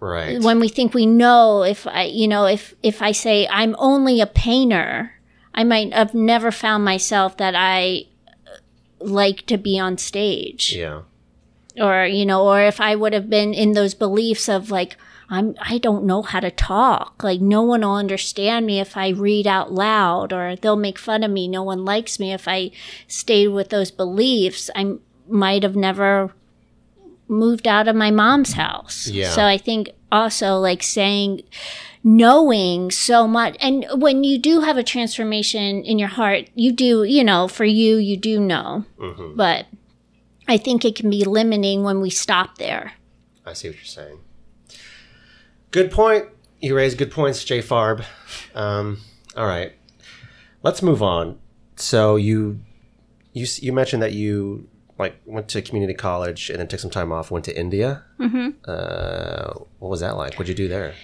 [0.00, 0.42] Right.
[0.42, 4.20] When we think we know if I, you know, if if I say I'm only
[4.20, 5.12] a painter,
[5.54, 8.06] I might have never found myself that I
[8.46, 8.56] uh,
[9.00, 11.02] like to be on stage yeah.
[11.78, 14.96] or you know or if i would have been in those beliefs of like
[15.30, 19.08] i'm i don't know how to talk like no one will understand me if i
[19.08, 22.70] read out loud or they'll make fun of me no one likes me if i
[23.08, 24.94] stayed with those beliefs i
[25.26, 26.32] might have never
[27.30, 29.30] moved out of my mom's house Yeah.
[29.30, 31.42] so i think also like saying
[32.02, 37.04] knowing so much and when you do have a transformation in your heart you do
[37.04, 39.66] you know for you you do know hmm but
[40.48, 42.94] I think it can be limiting when we stop there.
[43.46, 44.18] I see what you're saying.
[45.70, 46.26] Good point.
[46.60, 48.04] You raise good points, Jay Farb.
[48.52, 48.98] Um,
[49.36, 49.74] all right,
[50.64, 51.38] let's move on.
[51.76, 52.58] So you,
[53.32, 54.66] you, you mentioned that you
[55.00, 57.30] like went to community college and then took some time off.
[57.30, 58.04] Went to India.
[58.18, 58.48] Mm-hmm.
[58.66, 60.34] Uh, what was that like?
[60.34, 60.94] What'd you do there?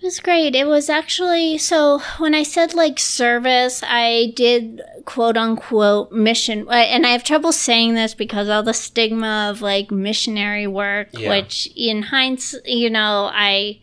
[0.00, 0.54] It was great.
[0.54, 7.06] It was actually so when I said like service, I did quote unquote mission, and
[7.06, 11.30] I have trouble saying this because all the stigma of like missionary work, Yeah.
[11.30, 13.80] which in hindsight, you know, I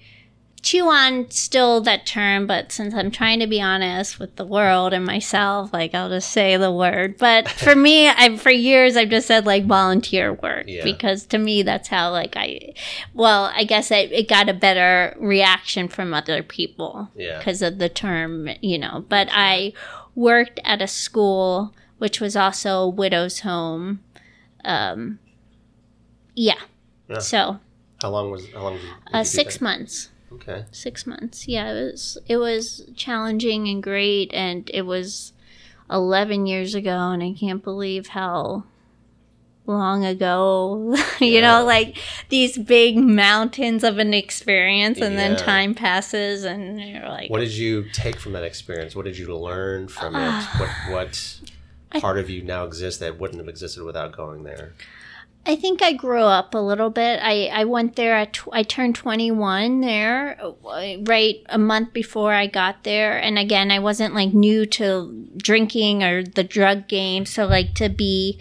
[0.64, 4.94] chew on still that term, but since I'm trying to be honest with the world
[4.94, 7.18] and myself, like I'll just say the word.
[7.18, 10.84] But for me, I'm for years I've just said like volunteer work Yeah.
[10.86, 12.74] because to me that's how like I,
[13.14, 17.38] well, I guess it, it got a better reaction from other people Yeah.
[17.40, 19.06] because of the term, you know.
[19.10, 19.74] But I
[20.16, 24.02] worked at a school which was also a widow's home.
[24.66, 25.20] Um,
[26.36, 26.56] yeah.
[27.10, 27.20] Yeah.
[27.20, 27.60] So
[28.02, 28.50] How long was?
[28.52, 28.74] How long?
[28.74, 29.62] Did did uh, six that?
[29.62, 30.66] months Okay.
[30.72, 35.34] six months yeah it was it was challenging and great and it was
[35.90, 38.64] 11 years ago and i can't believe how
[39.66, 41.98] long ago you know like
[42.30, 45.30] these big mountains of an experience and Yeah.
[45.30, 48.94] then time passes and you're like What did you take from that experience?
[48.96, 50.20] What did you learn from it?
[50.22, 50.84] Ah.
[50.88, 50.94] What
[51.94, 54.74] what part of you now exists that wouldn't have existed without going there?
[55.46, 57.20] I think I grew up a little bit.
[57.22, 62.34] I, I went there at tw- I turned 21 there uh, right a month before
[62.34, 63.18] I got there.
[63.18, 67.90] And again I wasn't like new to drinking or the drug game so like to
[67.90, 68.40] be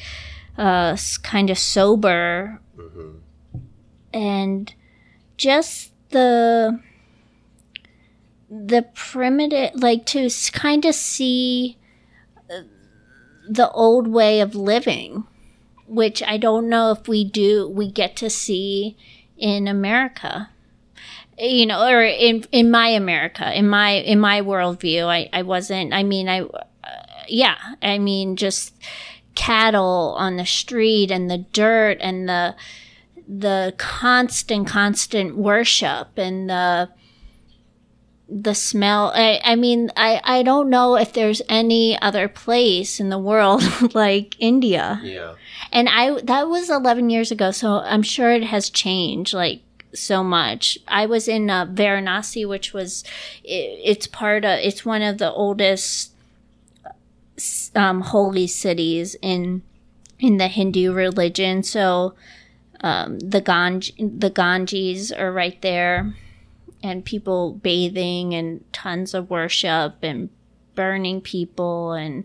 [0.56, 2.60] uh kind of sober.
[2.76, 3.12] Hmm
[4.12, 4.74] and
[5.36, 6.80] just the
[8.50, 11.78] the primitive like to kind of see
[12.50, 12.62] uh,
[13.48, 15.24] the old way of living
[15.92, 18.96] which i don't know if we do we get to see
[19.36, 20.48] in america.
[21.38, 25.92] You know or in in my america in my in my worldview i i wasn't
[25.92, 26.64] i mean i uh,
[27.26, 28.74] yeah i mean just
[29.34, 32.54] cattle on the street and the dirt and the
[33.26, 36.90] the constant constant worship and the
[38.28, 39.12] the smell.
[39.14, 43.62] I, I mean I, I don't know if there's any other place in the world
[43.94, 45.00] like india.
[45.02, 45.34] Yeah.
[45.72, 49.62] And i that was 11 years ago so i'm sure it has changed like
[49.94, 50.78] so much.
[50.88, 53.04] I was in uh, varanasi which was
[53.44, 56.12] it, it's part of it's one of the oldest
[57.74, 59.62] um, holy cities in
[60.18, 61.62] in the hindu religion.
[61.62, 62.14] So
[62.80, 66.14] um, the Ganj the Ganges are right there,
[66.82, 70.30] and people bathing and tons of worship and
[70.74, 72.24] burning people and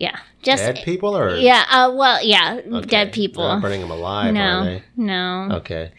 [0.00, 1.64] yeah, just Dead people or yeah.
[1.70, 2.86] Uh, well, yeah, Okay.
[2.86, 3.44] dead people.
[3.44, 4.82] They're not burning them alive, no, they?
[4.96, 5.92] no, Okay.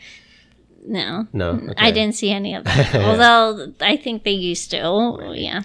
[0.85, 1.27] no.
[1.31, 1.49] No.
[1.51, 1.73] Okay.
[1.77, 2.95] I didn't see any of that.
[2.95, 4.77] Although I think they used to.
[5.35, 5.61] Yeah.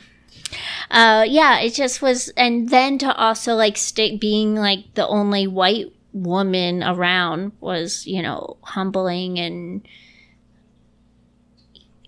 [0.91, 5.47] Uh, yeah, it just was, and then to also like stick being like the only
[5.49, 9.81] white woman around was, you know, humbling and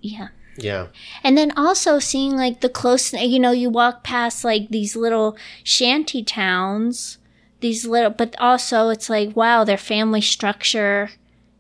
[0.01, 0.29] yeah.
[0.59, 0.89] Yeah.
[1.23, 5.37] And then also seeing like the close, you know, you walk past like these little
[5.63, 7.19] shanty towns,
[7.61, 11.11] these little, but also it's like, wow, their family structure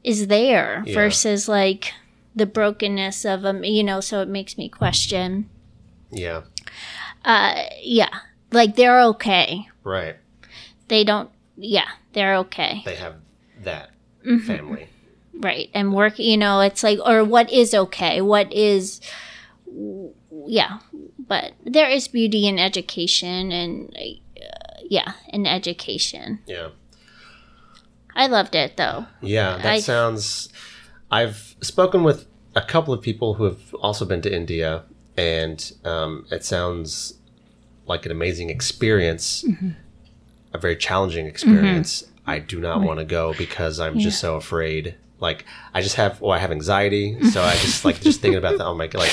[0.03, 0.95] is there Yeah.
[0.95, 1.93] versus like
[2.35, 5.49] the brokenness of them, you know, so it makes me question.
[6.11, 6.43] Yeah.
[7.25, 8.21] Uh, yeah,
[8.53, 9.69] like they're okay.
[9.85, 10.17] Right.
[10.89, 12.83] They don't, yeah, they're okay.
[12.85, 13.17] They have
[13.63, 13.91] that
[14.27, 14.47] Mm-hmm.
[14.47, 14.89] family.
[15.41, 15.71] Right.
[15.73, 18.21] And work, you know, it's like, or what is okay?
[18.21, 19.01] What is,
[20.47, 20.79] yeah.
[21.19, 26.41] But there is beauty in education and, uh, yeah, in education.
[26.47, 26.71] Yeah.
[28.17, 29.07] I loved it though.
[29.21, 29.59] Yeah.
[29.59, 30.49] That I- sounds.
[31.11, 34.85] I've spoken with a couple of people who have also been to India,
[35.17, 37.15] and um, it sounds
[37.87, 39.45] like an amazing experience,
[40.53, 42.05] a very challenging experience.
[42.27, 44.97] I do not want to go because I'm just so afraid.
[45.21, 48.59] Like I just have, well, I have anxiety, so I just like just thinking about
[48.59, 48.65] that.
[48.67, 49.13] oh my god, like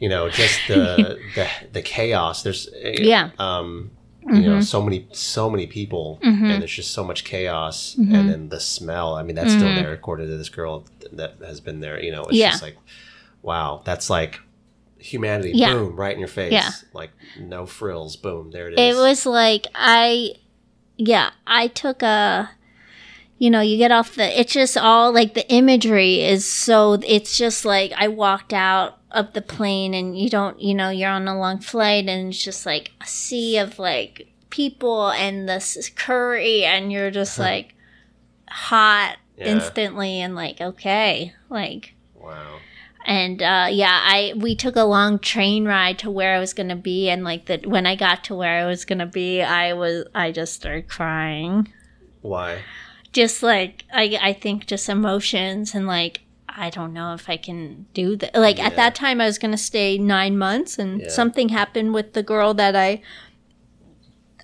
[0.00, 2.42] you know, just the the the chaos.
[2.42, 3.30] There's eh, Yeah.
[3.38, 3.90] um,
[4.24, 4.60] you know, mm-hmm.
[4.60, 6.44] so many so many people, mm-hmm.
[6.44, 8.14] and there's just so much chaos, mm-hmm.
[8.14, 9.14] and then the smell.
[9.14, 12.00] I mean, that's still there, according to this girl that has been there.
[12.00, 12.50] You know, it's Yeah.
[12.50, 12.76] just like,
[13.42, 14.40] wow, that's like
[14.98, 15.52] humanity.
[15.54, 15.72] Yeah.
[15.72, 16.52] Boom, right in your face.
[16.52, 16.70] Yeah.
[16.92, 18.14] like no frills.
[18.16, 18.96] Boom, there it is.
[18.96, 20.34] it was like I,
[20.96, 22.50] yeah, I took a,
[23.42, 24.40] you know, you get off the.
[24.40, 26.92] It's just all like the imagery is so.
[27.04, 31.10] It's just like I walked out of the plane and you don't, you know, you're
[31.10, 35.90] on a long flight and it's just like a sea of like people and this
[35.96, 37.74] curry and you're just like
[38.48, 39.46] hot Yeah.
[39.46, 42.58] instantly and like okay, like wow.
[43.04, 46.76] and uh, yeah, I we took a long train ride to where I was gonna
[46.76, 50.06] be, and like that when I got to where I was gonna be, I was
[50.14, 51.66] I just started crying,
[52.20, 52.60] Why?
[53.12, 57.86] Just like I I think just emotions and like I don't know if I can
[57.94, 58.34] do that.
[58.34, 58.66] Like Yeah.
[58.66, 61.08] at that time, I was gonna stay nine months, and Yeah.
[61.08, 63.00] something happened with the girl that I.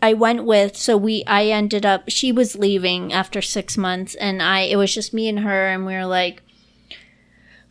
[0.01, 4.41] I went with so we I ended up she was leaving after 6 months and
[4.41, 6.41] I it was just me and her and we were like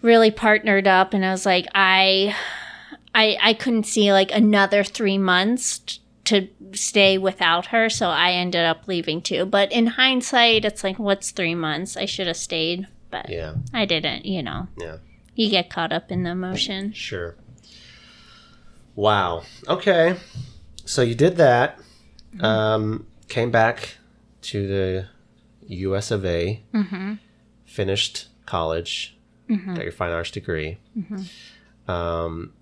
[0.01, 2.35] really partnered up and I was like I
[3.15, 8.65] I I couldn't see like another 3 months to stay without her so I ended
[8.65, 12.87] up leaving too but in hindsight it's like what's 3 months I should have stayed
[13.09, 14.97] but Yeah, I didn't you know yeah,
[15.35, 17.35] you get caught up in the emotion sure.
[18.95, 19.43] Wow.
[19.67, 20.15] Okay.
[20.85, 21.77] So you did that.
[22.35, 22.43] Mm-hmm.
[22.45, 23.97] Um, came back
[24.41, 25.07] to the
[25.67, 26.09] U.S.
[26.09, 26.63] of A.
[26.73, 27.13] Mm-hmm.
[27.65, 29.15] Finished college.
[29.49, 30.79] Got your fine arts degree.
[30.97, 31.91] Mm-hmm.
[31.91, 32.53] Um,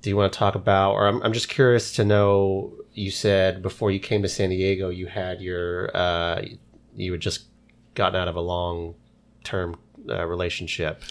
[0.00, 2.72] do you want to talk about, or I'm, I'm just curious to know?
[2.96, 6.42] You said before you came to San Diego, you had your uh,
[6.94, 7.44] you had just
[7.94, 8.94] gotten out of a long
[9.44, 9.76] term
[10.08, 11.02] uh, relationship.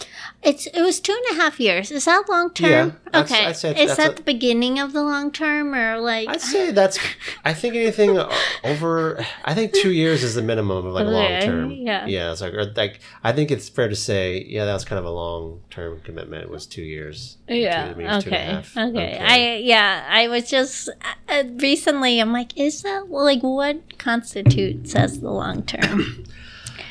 [0.42, 1.90] It's it was two and a half years.
[1.90, 2.96] Is that long term?
[3.12, 3.46] Yeah, okay.
[3.46, 6.28] I'd say Is that's that a- the beginning of the long term or like?
[6.28, 6.98] I'd say that's.
[7.44, 8.18] I think anything
[8.64, 9.24] over.
[9.44, 11.70] I think two years is the minimum of like a long term.
[11.72, 12.06] yeah.
[12.06, 12.32] Yeah.
[12.32, 15.04] It's like, or like I think it's fair to say, yeah, that was kind of
[15.04, 16.42] a long term commitment.
[16.42, 17.38] It was two years.
[17.48, 17.92] yeah.
[17.92, 18.62] Two, two Okay.
[18.76, 19.18] okay.
[19.20, 20.06] I yeah.
[20.08, 20.88] I was just
[21.28, 22.20] uh, recently.
[22.20, 26.24] I'm like, is that like what constitutes as the long term?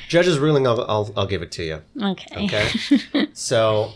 [0.07, 0.67] Judge's ruling.
[0.67, 1.81] I'll, I'll I'll give it to you.
[2.01, 2.45] Okay.
[2.45, 3.27] Okay.
[3.33, 3.91] so,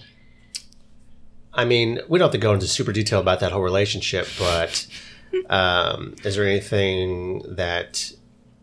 [1.54, 4.88] I mean, we don't have to go into super detail about that whole relationship, but
[5.50, 8.12] um, is there anything that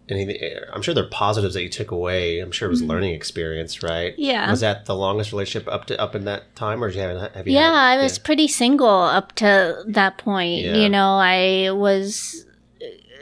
[0.09, 0.39] anything?
[0.73, 2.39] I'm sure there are positives that you took away.
[2.41, 4.13] I'm sure it was a learning experience, right?
[4.13, 4.23] Mm-hmm.
[4.23, 4.51] Yeah.
[4.51, 7.47] Was that the longest relationship up to up in that time, or you have, have
[7.47, 7.55] you?
[7.55, 10.63] Yeah, had- I was pretty single up to that point.
[10.65, 10.77] Yeah.
[10.77, 12.45] You know, I was,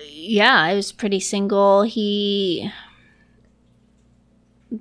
[0.08, 1.82] yeah, I was pretty single.
[1.82, 2.70] He,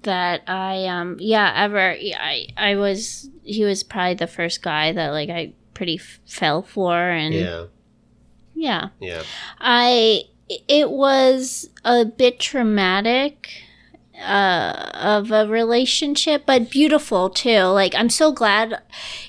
[0.03, 5.09] that I, um, yeah, ever, I, I was, he was probably the first guy that
[5.09, 7.65] like I pretty f- fell for, and Yeah.
[8.55, 9.23] yeah, Yeah.
[9.59, 10.23] I,
[10.67, 13.49] it was a bit traumatic
[14.21, 17.61] uh, of a relationship, but beautiful too.
[17.63, 18.79] Like I'm so glad.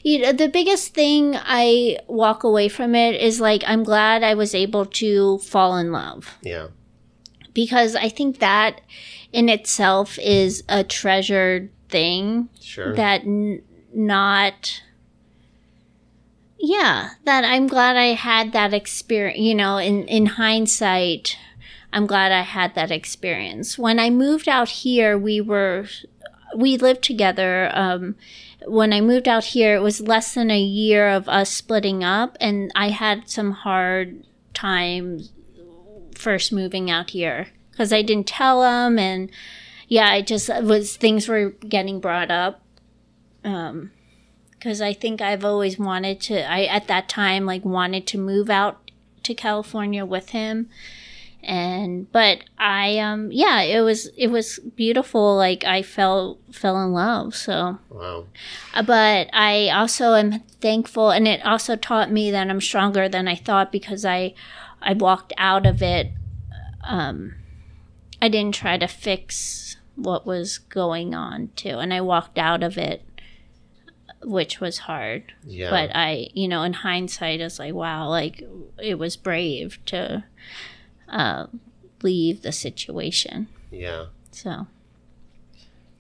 [0.03, 4.35] You know, the biggest thing I walk away from it is like I'm glad I
[4.35, 6.68] was able to fall in love Yeah.
[7.55, 8.83] because I think that
[9.35, 12.94] in itself is a treasured thing Sure.
[12.94, 14.81] that n- not
[16.59, 21.37] yeah that i'm glad i had that experience you know in in hindsight
[21.92, 25.87] i'm glad i had that experience when i moved out here we were
[26.57, 28.14] we lived together um
[28.66, 32.37] when i moved out here it was less than a year of us splitting up
[32.40, 35.33] and i had some hard times
[36.14, 39.30] first moving out here because i didn't tell him and
[39.88, 42.62] yeah i just was things were getting brought up
[43.44, 43.90] um
[44.64, 46.50] because I think I've always wanted to.
[46.50, 48.90] I at that time like wanted to move out
[49.24, 50.70] to California with him,
[51.42, 55.37] and but I um yeah it was it was beautiful.
[55.37, 57.35] Like I fell fell in love.
[57.35, 58.25] So, wow.
[58.72, 63.29] Uh, but I also am thankful, and it also taught me that I'm stronger than
[63.29, 64.33] I thought because I
[64.81, 66.10] I walked out of it.
[66.85, 67.35] Um,
[68.25, 72.79] I didn't try to fix what was going on too, and I walked out of
[72.79, 73.02] it
[74.22, 75.35] which was hard.
[75.44, 75.68] Yeah.
[75.68, 78.42] But I, you know, in hindsight, it's like, wow, like
[78.79, 80.25] it was brave to
[81.08, 81.46] uh,
[82.02, 83.48] leave the situation.
[83.70, 84.06] yeah.
[84.31, 84.66] So,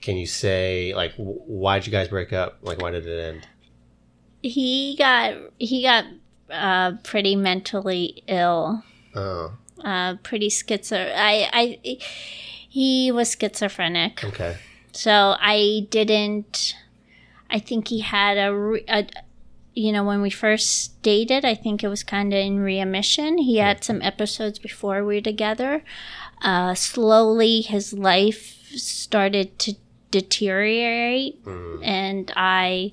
[0.00, 2.58] can you say like why did you guys break up?
[2.62, 3.46] Like why did it end?
[4.42, 6.04] He got he got
[6.50, 8.82] uh, pretty mentally ill.
[9.14, 9.52] Oh,
[9.84, 11.12] Uh, pretty schizo.
[11.14, 11.98] I I
[12.68, 14.24] he was schizophrenic.
[14.24, 14.56] okay.
[14.92, 16.74] So I didn't.
[17.50, 19.06] I think he had a, a
[19.74, 23.38] you know, when we first dated, I think it was kind of in remission.
[23.38, 25.82] He had some episodes before we were together.
[26.42, 29.74] Uh, slowly, his life started to
[30.10, 31.40] deteriorate,
[31.82, 32.92] and I,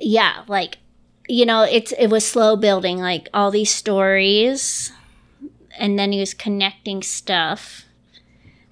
[0.00, 0.78] yeah, like,
[1.28, 4.92] you know, it's it was slow building, like all these stories,
[5.78, 7.84] and then he was connecting stuff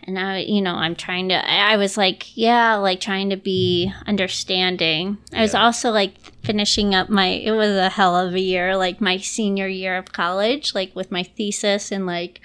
[0.05, 1.35] and I, you know, I'm trying to.
[1.35, 5.19] I was like, yeah, like trying to be understanding.
[5.35, 5.65] I was Yeah.
[5.65, 7.27] also like finishing up my.
[7.27, 11.11] It was a hell of a year, like my senior year of college, like with
[11.11, 12.41] my thesis and like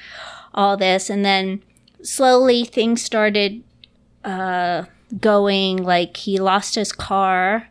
[0.54, 1.62] all this, and then
[2.02, 3.64] slowly things started
[4.26, 4.84] uh,
[5.22, 5.78] going.
[5.78, 7.70] Like he lost his car,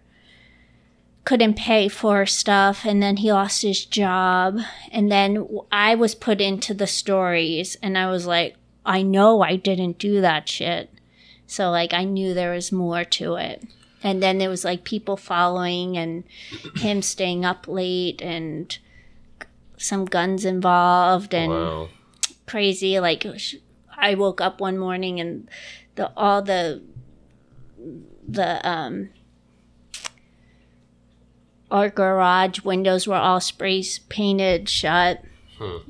[1.24, 4.58] couldn't pay for stuff, and then he lost his job,
[4.90, 8.56] and then I was put into the stories, and I was like.
[8.84, 10.90] I know I didn't do that shit.
[11.46, 13.62] So like I knew there was more to it.
[14.02, 16.24] And then there was like people following and
[16.74, 18.76] him staying up late and
[19.76, 21.88] some guns involved and Wow.
[22.44, 23.24] crazy like
[23.96, 25.48] I woke up one morning and
[25.94, 26.82] the all the
[28.26, 29.10] the um
[31.72, 35.22] our garage windows were all spray painted shut.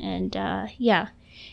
[0.00, 1.08] And uh yeah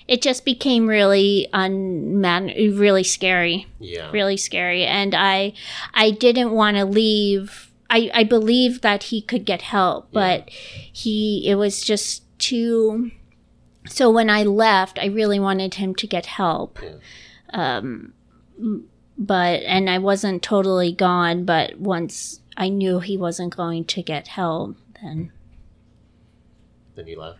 [0.07, 3.67] it just became really unman really scary.
[3.80, 4.11] Yeah.
[4.11, 4.86] really scary.
[4.86, 5.53] And i
[5.93, 7.71] i didn't want to leave.
[7.89, 13.11] I i believed that he could get help but he it was just too
[13.88, 16.80] so when i left i really wanted him to get help.
[17.51, 18.13] Um
[19.17, 24.28] but and i wasn't totally gone but once i knew he wasn't going to get
[24.28, 25.32] help then
[26.95, 27.39] Then you left.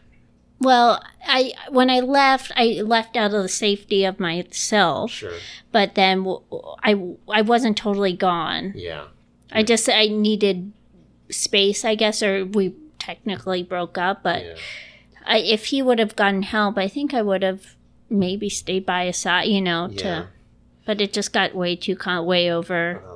[0.62, 5.38] well i when i left i left out of the safety of myself Sure.
[5.72, 6.26] but then
[6.84, 6.92] I
[7.30, 8.74] I wasn't totally gone.
[8.76, 9.06] Yeah.
[9.52, 10.72] I just I needed
[11.30, 14.24] space, I guess, or we technically broke up.
[14.24, 14.56] But Yeah.
[15.26, 17.76] I, if he would have gotten help, I think I would have
[18.10, 19.90] maybe stayed by his side, you know.
[19.92, 19.98] Yeah.
[20.02, 20.28] To
[20.86, 23.09] but it just got way too con- way over Oh.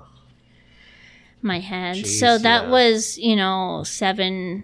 [1.43, 1.97] My head.
[1.97, 2.69] Jeez, so that yeah.
[2.69, 4.63] was you know seven.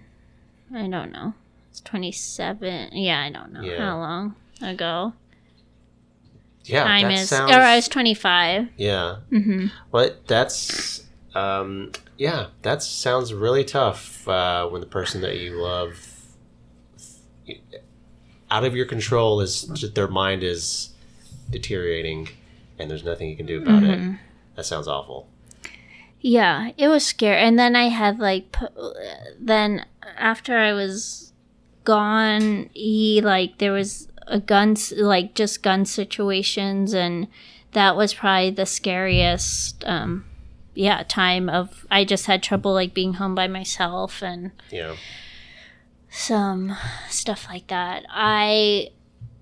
[0.74, 1.34] I don't know.
[1.70, 2.90] It's twenty seven.
[2.96, 3.78] Yeah, I don't know Yeah.
[3.78, 5.12] how long ago.
[6.64, 6.84] Yeah.
[6.84, 7.50] Time that is, sounds.
[7.50, 8.68] or I was twenty five.
[8.76, 9.16] Yeah.
[9.32, 9.66] Mm-hmm.
[9.92, 11.04] Well, that's
[11.34, 15.94] um, yeah, that sounds really tough uh, when the person that you love
[18.50, 19.62] out of your control is
[19.94, 20.90] their mind is
[21.50, 22.28] deteriorating,
[22.78, 24.12] and there's nothing you can do about Mm-hmm.
[24.14, 24.18] it.
[24.56, 25.28] That sounds awful.
[26.20, 27.40] Yeah, it was scary.
[27.40, 28.66] And then I had like, p-
[29.38, 29.86] then
[30.18, 31.32] after I was
[31.84, 37.26] gone, he like there was a gun, like just gun situations, and
[37.72, 39.82] that was probably the scariest.
[39.86, 40.26] Um,
[40.74, 44.94] yeah, time of I just had trouble like being home by myself and Yeah.
[46.10, 46.76] some
[47.08, 48.04] stuff like that.
[48.10, 48.90] I,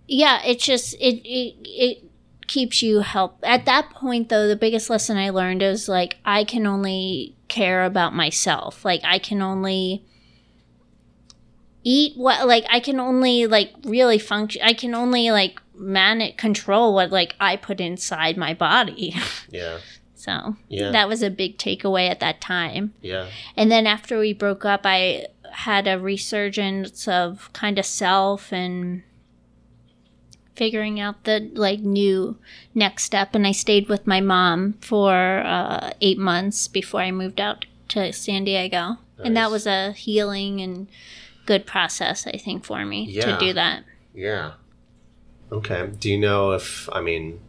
[0.07, 2.05] yeah, it's just it it it
[2.49, 3.39] keeps you help.
[3.45, 7.85] At that point, though, the biggest lesson I learned is like I can only care
[7.85, 8.85] about myself.
[8.85, 10.05] Like I can only
[11.85, 14.63] eat what like I can only like really function.
[14.65, 19.15] I can only like man control what like I put inside my body.
[19.51, 19.79] Yeah.
[20.15, 20.91] so Yeah.
[20.91, 22.93] that was a big takeaway at that time.
[23.01, 23.29] Yeah.
[23.57, 29.03] And then after we broke up, I had a resurgence of kind of self and
[30.59, 32.37] figuring out the like new
[32.75, 33.35] next step.
[33.35, 35.13] And I stayed with my mom for
[35.47, 38.99] uh, eight months before I moved out to San Diego.
[39.25, 40.87] And that was a healing and
[41.47, 43.37] good process, I think, for me Yeah.
[43.37, 43.85] to do that.
[44.15, 44.53] Yeah.
[45.51, 45.89] Okay.
[45.99, 47.41] Do you know if I mean,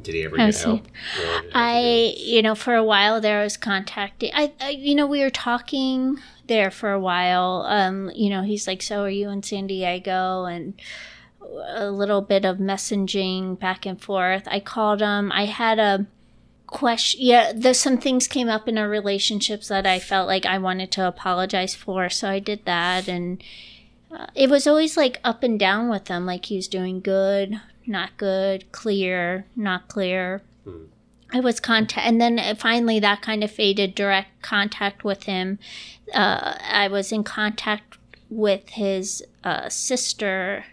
[0.00, 0.86] did he ever get help?
[0.86, 0.90] Or
[1.26, 4.30] how'd you I, you know, for a while there, I was contacting.
[4.34, 7.66] I, I, you know, we were talking there for a while.
[7.68, 10.74] Um, you know, he's like, "So are you in San Diego?" And
[11.40, 14.42] a little bit of messaging back and forth.
[14.46, 15.32] I called him.
[15.32, 16.06] I had a
[16.66, 17.20] question.
[17.22, 20.90] Yeah, there's some things came up in our relationships that I felt like I wanted
[20.92, 23.08] to apologize for, so I did that.
[23.08, 23.42] And
[24.10, 26.26] uh, it was always like up and down with him.
[26.26, 30.42] Like he was doing good, not good, clear, not clear.
[31.32, 33.94] I was contact, and then uh, finally that kind of faded.
[33.94, 35.58] Direct contact with him.
[36.12, 40.64] Uh, I was in contact with his uh, sister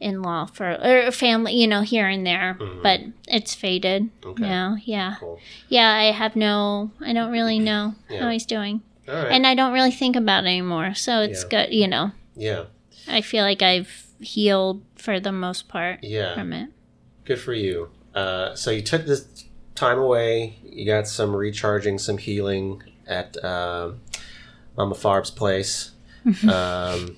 [0.00, 4.28] in law for or family, you know, here and there, but it's faded Mm-hmm.
[4.30, 4.42] Okay.
[4.42, 4.76] now.
[4.84, 5.38] Yeah, Cool.
[5.68, 5.92] yeah.
[5.92, 6.90] I have no.
[7.00, 8.20] I don't really know Yeah.
[8.22, 9.28] how he's doing, right.
[9.30, 10.94] and I don't really think about it anymore.
[10.94, 11.66] So it's Yeah.
[11.66, 11.74] good.
[11.74, 12.64] You know, yeah.
[13.08, 16.34] I feel like I've healed for the most part Yeah.
[16.34, 16.70] from it.
[17.24, 17.90] Good for you.
[18.14, 19.26] Uh, so you took this
[19.74, 20.56] time away.
[20.64, 23.92] You got some recharging, some healing at uh,
[24.76, 25.90] Mama Farb's place,
[26.48, 27.16] um,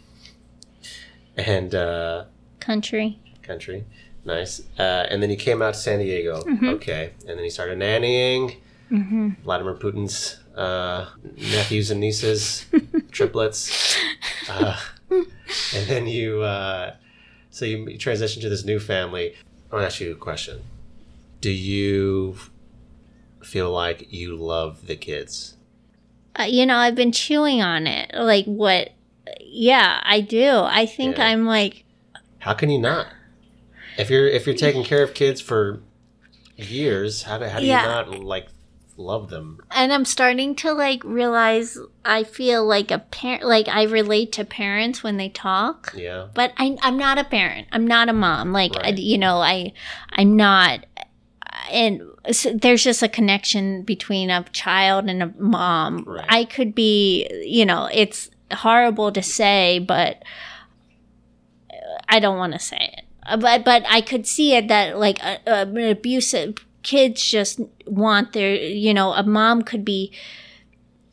[1.37, 2.25] and uh,
[2.63, 3.19] Country.
[3.43, 3.85] country.
[4.25, 4.63] Nice.
[4.79, 6.45] Uh, and then you came out to San Diego.
[6.63, 7.13] Okay.
[7.27, 8.57] And then you started nannying
[9.43, 12.67] Vladimir Putin's uh, nephews and nieces,
[13.11, 13.97] triplets.
[14.49, 14.79] Uh,
[15.11, 16.95] and then you, uh,
[17.51, 19.35] so you, you transitioned to this new family.
[19.71, 20.63] I want to ask you a question.
[21.41, 22.37] Do you
[23.43, 25.57] feel like you love the kids?
[26.39, 28.15] Uh, you know, I've been chewing on it.
[28.15, 28.91] Like what?
[29.41, 30.49] Yeah, I do.
[30.61, 31.27] I think Yeah.
[31.27, 31.82] I'm like
[32.43, 33.07] How can you not?
[33.99, 35.81] If you're if you're taking care of kids for
[36.57, 37.83] years, how do how do Yeah.
[37.83, 38.49] you not like
[38.97, 39.59] love them?
[39.71, 44.45] and I'm starting to like realize I feel like a parent like I relate to
[44.45, 45.93] parents when they talk.
[45.97, 46.29] Yeah.
[46.35, 47.69] But I I'm not a parent.
[47.73, 48.53] I'm not a mom.
[48.53, 49.73] Like I, you know, I
[50.13, 50.85] I'm not
[51.71, 56.05] and so there's just a connection between a child and a mom.
[56.07, 56.27] Right.
[56.29, 60.23] I could be, you know, it's horrible to say, but
[62.15, 63.05] I don't want to say it.
[63.25, 68.33] Uh, But but I could see it that like uh, uh, abusive kids just want
[68.33, 70.13] their, you know, a mom could be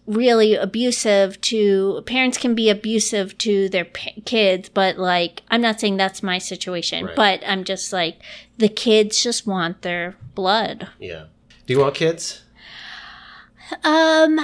[0.05, 5.79] really abusive to parents can be abusive to their pa- kids but like i'm not
[5.79, 7.15] saying that's my situation Right.
[7.15, 8.17] but i'm just like
[8.57, 11.25] the kids just want their blood Yeah.
[11.67, 12.41] Do you want kids?
[13.83, 14.39] um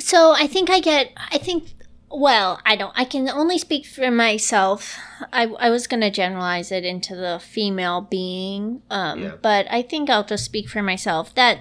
[0.00, 1.73] so i think i get i think
[2.16, 4.96] well i don't i can only speak for myself
[5.32, 9.32] i, I was going to generalize it into the female being um Yeah.
[9.42, 11.60] but i think i'll just speak for myself that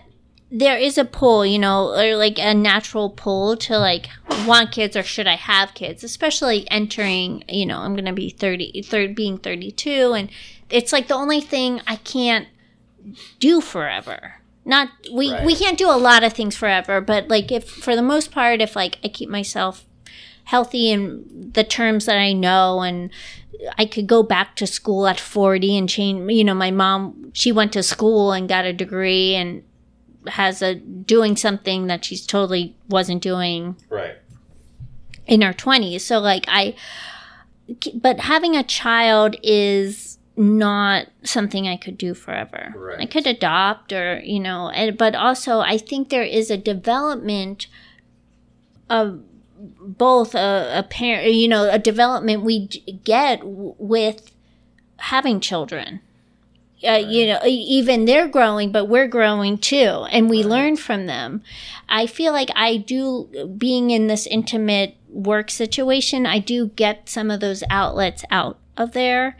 [0.51, 4.07] there is a pull you know or like a natural pull to like
[4.47, 8.29] want kids or should i have kids especially entering you know i'm going to be
[8.29, 10.29] 30 third being 32 and
[10.69, 12.47] it's like the only thing i can't
[13.39, 14.35] do forever
[14.65, 15.43] not we Right.
[15.45, 18.61] we can't do a lot of things forever but like if for the most part
[18.61, 19.85] if like i keep myself
[20.45, 23.09] healthy in the terms that i know and
[23.77, 27.51] i could go back to school at 40 and change you know my mom she
[27.51, 29.63] went to school and got a degree and
[30.27, 34.15] has a doing something that she's totally wasn't doing Right.
[35.27, 36.75] in her 20s so like i
[37.95, 42.99] but having a child is not something i could do forever Right.
[43.01, 47.67] i could adopt or you know and, but also i think there is a development
[48.89, 49.21] of
[49.79, 54.31] both a, a parent you know a development we d- get w- with
[54.97, 56.01] having children
[56.85, 61.41] uh, you know, even they're growing, but we're growing too, and we learn from them.
[61.87, 67.31] I feel like I do, being in this intimate work situation, I do get some
[67.31, 69.37] of those outlets out of there.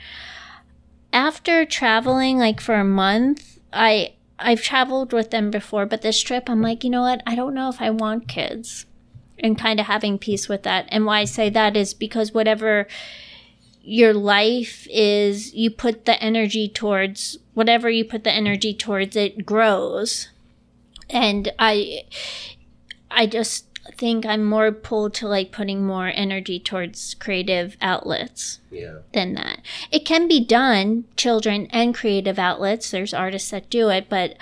[1.12, 6.50] After traveling like for a month, I I've traveled with them before, but this trip,
[6.50, 7.22] I'm like, you know what?
[7.28, 8.86] I don't know if I want kids,
[9.44, 10.86] and kind of having peace with that.
[10.90, 12.88] And why I say that is because whatever
[13.86, 19.46] your life is you put the energy towards whatever you put the energy towards it
[19.46, 20.30] grows
[21.10, 22.02] and i
[23.12, 23.66] i just
[23.98, 29.00] think i'm more pulled to like putting more energy towards creative outlets Yeah.
[29.12, 29.60] than that
[29.92, 34.38] it can be done children and creative outlets there's artists that do it but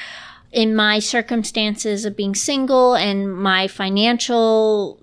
[0.51, 5.01] in my circumstances of being single and my financial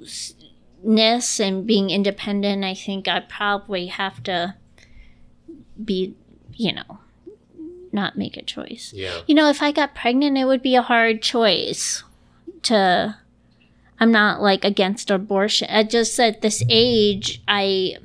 [0.82, 4.54] ness and being independent, I think I probably have to
[5.82, 6.14] be,
[6.52, 6.98] you know,
[7.92, 8.92] not make a choice.
[8.94, 9.20] Yeah.
[9.26, 12.04] You know, if I got pregnant, it would be a hard choice
[12.62, 13.16] to.
[14.00, 15.68] I'm not like against abortion.
[15.70, 17.96] I just at this age, I,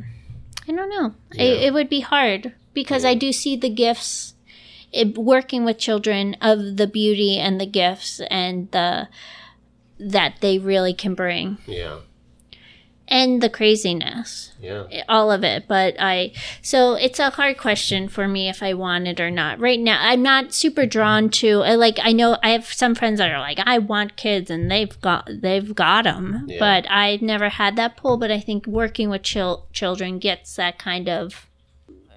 [0.68, 1.14] I don't know.
[1.34, 1.44] Yeah.
[1.44, 4.33] It, it would be hard because I do see the gifts,
[4.94, 9.08] it, working with children of the beauty and the gifts and the
[10.00, 11.98] that they really can bring Yeah.
[13.08, 14.86] and the craziness Yeah.
[15.10, 16.32] all of it but i
[16.62, 20.00] so it's a hard question for me if i want it or not right now
[20.02, 23.60] i'm not super drawn to like i know i have some friends that are like
[23.66, 26.60] i want kids and they've got they've got them Yeah.
[26.60, 30.80] but I've never had that pull but i think working with chil- children gets that
[30.80, 31.48] kind of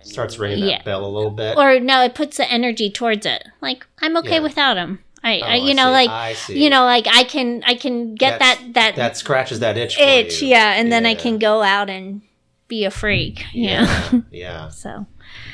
[0.06, 0.82] Starts ringing that Yeah.
[0.82, 1.56] bell a little bit.
[1.58, 4.40] or no it puts the energy towards it like i'm okay Yeah.
[4.40, 5.00] without him.
[5.24, 5.90] I, Oh, I you I know see.
[5.92, 6.62] like I see.
[6.64, 9.96] you know like i can i can get That's- that that that scratches that itch.
[9.96, 12.22] For itch yeah and then i can go out and
[12.68, 13.44] be a freak.
[13.52, 13.86] Yeah.
[14.12, 14.20] Yeah.
[14.32, 14.68] yeah.
[14.82, 15.06] so.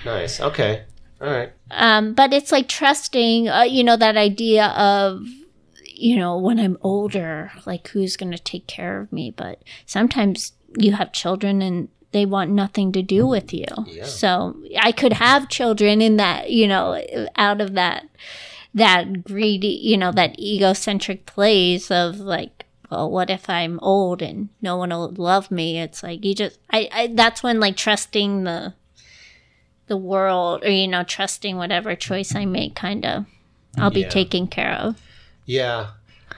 [0.04, 0.40] Nice.
[0.40, 0.84] Okay.
[1.20, 1.52] All right.
[1.70, 5.20] Um, but it's like trusting, uh, you know, that idea of,
[5.94, 9.30] you know, when I'm older, like who's going to take care of me?
[9.30, 13.66] But sometimes you have children and they want nothing to do with you.
[13.86, 14.04] Yeah.
[14.04, 17.02] So I could have children in that, you know,
[17.36, 18.06] out of that,
[18.74, 24.50] that greedy, you know, that egocentric place of like, well, what if I'm old and
[24.60, 25.80] no one will love me?
[25.80, 28.74] It's like you just, I, I that's when like trusting the,
[29.88, 33.26] the world or you know trusting whatever choice i make kind of
[33.76, 34.08] i'll be Yeah.
[34.08, 35.02] taken care of
[35.44, 35.88] Yeah.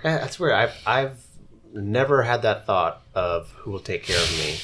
[0.02, 0.54] Yeah, That's weird.
[0.54, 1.24] I've I've
[1.72, 4.56] never had that thought of who will take care of me.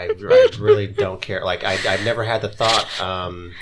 [0.00, 1.44] I, I really don't care.
[1.44, 3.00] Like I I've never had the thought.
[3.00, 3.52] Um,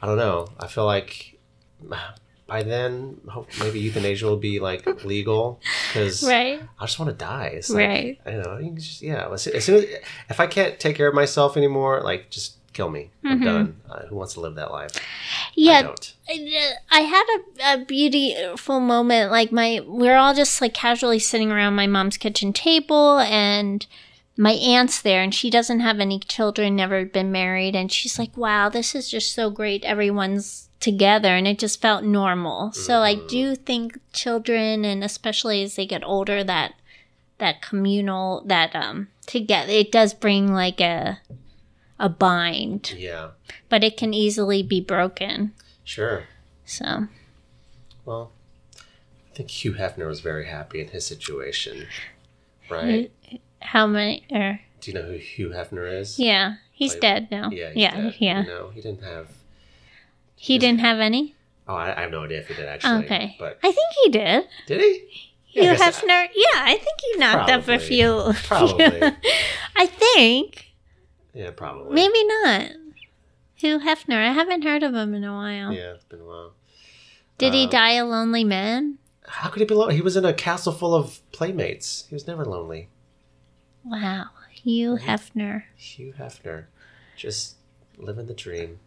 [0.00, 0.48] I don't know.
[0.58, 1.38] I feel like
[2.46, 7.16] by then, hope maybe euthanasia will be like legal because right I just want to
[7.16, 7.52] die.
[7.54, 8.20] It's like, Right.
[8.26, 8.58] I know.
[8.58, 9.28] You just, yeah.
[9.32, 9.84] As soon as,
[10.28, 13.10] if I can't take care of myself anymore, like just kill me.
[13.24, 13.80] I'm done.
[13.88, 14.90] Uh, who wants to live that life?
[15.54, 15.94] Yeah.
[16.28, 21.52] I, I had a, a beautiful moment like my we're all just like casually sitting
[21.52, 23.86] around my mom's kitchen table and
[24.36, 28.36] my aunt's there and she doesn't have any children never been married and she's like
[28.36, 33.14] wow this is just so great everyone's together and it just felt normal so i
[33.14, 36.74] do think children and especially as they get older that
[37.38, 41.18] that communal that um together it does bring like a
[41.98, 43.30] a bind Yeah.
[43.68, 45.52] but it can easily be broken
[45.84, 46.24] Sure.
[46.64, 47.06] so
[48.04, 48.32] Well,
[48.76, 51.86] I think Hugh Hefner was very happy in his situation,
[52.70, 53.10] right?
[53.64, 56.18] How many er, Do you know who Hugh Hefner is?
[56.18, 57.68] yeah he's Like, dead now Yeah.
[57.70, 58.14] he's yeah dead.
[58.18, 59.28] yeah No, he didn't have.
[60.36, 61.34] he didn't have any
[61.66, 63.04] Oh, I, I have no idea if he did actually.
[63.06, 64.92] okay But i think he did did he?
[65.46, 68.32] Hugh Yeah, I Hefner, yeah, I think he knocked up a few.
[68.42, 68.84] Probably.
[69.76, 70.72] I think
[71.32, 71.94] Yeah, probably.
[71.94, 72.70] maybe not.
[73.54, 75.72] Hugh Hefner, I haven't heard of him in a while.
[75.72, 76.54] Yeah, it's been a while.
[77.38, 78.98] Did he Um, die a lonely man?
[79.26, 79.94] How could he be lonely?
[79.94, 82.04] He was in a castle full of playmates.
[82.08, 82.88] He was never lonely.
[83.84, 85.64] Wow, Hugh Hefner.
[85.76, 86.64] Hugh Hefner,
[87.16, 87.56] just
[87.98, 88.78] living the dream.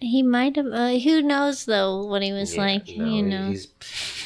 [0.00, 0.66] He might have.
[0.66, 2.88] Uh, who knows though what he was Yeah, like?
[2.96, 3.48] no, you know.
[3.48, 3.68] he's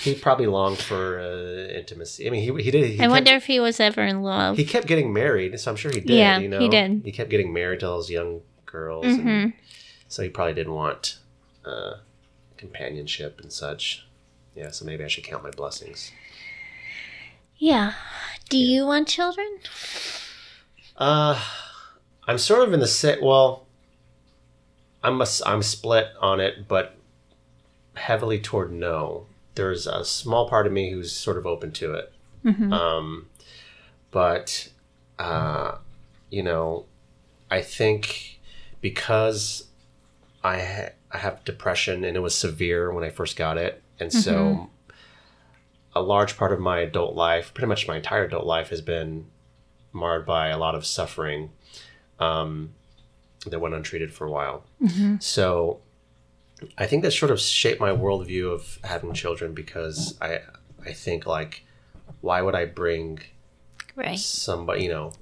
[0.03, 2.27] he probably longed for uh, intimacy.
[2.27, 2.87] I mean, he he did.
[2.91, 4.57] He I kept- wonder if he was ever in love.
[4.57, 6.11] he kept getting married, so I'm sure he did.
[6.11, 6.59] Yeah, you know?
[6.59, 7.03] he did.
[7.05, 9.27] He kept getting married to all those young girls, Mhm.
[9.27, 9.53] and
[10.09, 11.19] so he probably didn't want
[11.65, 11.95] uh,
[12.57, 14.07] companionship and such.
[14.57, 16.11] Yeah, so maybe I should count my blessings.
[17.61, 17.93] Yeah.
[18.49, 19.47] Do you want children?
[20.97, 21.41] Uh,
[22.27, 23.23] I'm sort of in the set.
[23.23, 23.67] Well,
[25.05, 26.97] I'm a, I'm split on it, but
[27.95, 29.27] heavily toward no.
[29.55, 32.13] There's a small part of me who's sort of open to it.
[32.73, 33.27] Um,
[34.11, 34.71] but
[35.19, 35.77] uh,
[36.31, 36.87] you know,
[37.51, 38.41] I think
[38.81, 39.67] because
[40.43, 44.11] I ha- I have depression and it was severe when I first got it, and
[44.13, 44.71] so
[45.95, 49.27] a large part of my adult life, pretty much my entire adult life, has been
[49.93, 51.51] marred by a lot of suffering
[52.19, 52.75] um,
[53.47, 54.65] that went untreated for a while.
[54.83, 55.17] Mm-hmm.
[55.19, 55.81] So
[56.79, 60.41] I think that sort of shaped my worldview of having children because I
[60.85, 61.65] I think like
[62.21, 63.21] why would I bring
[63.97, 64.19] Right.
[64.19, 65.13] somebody you know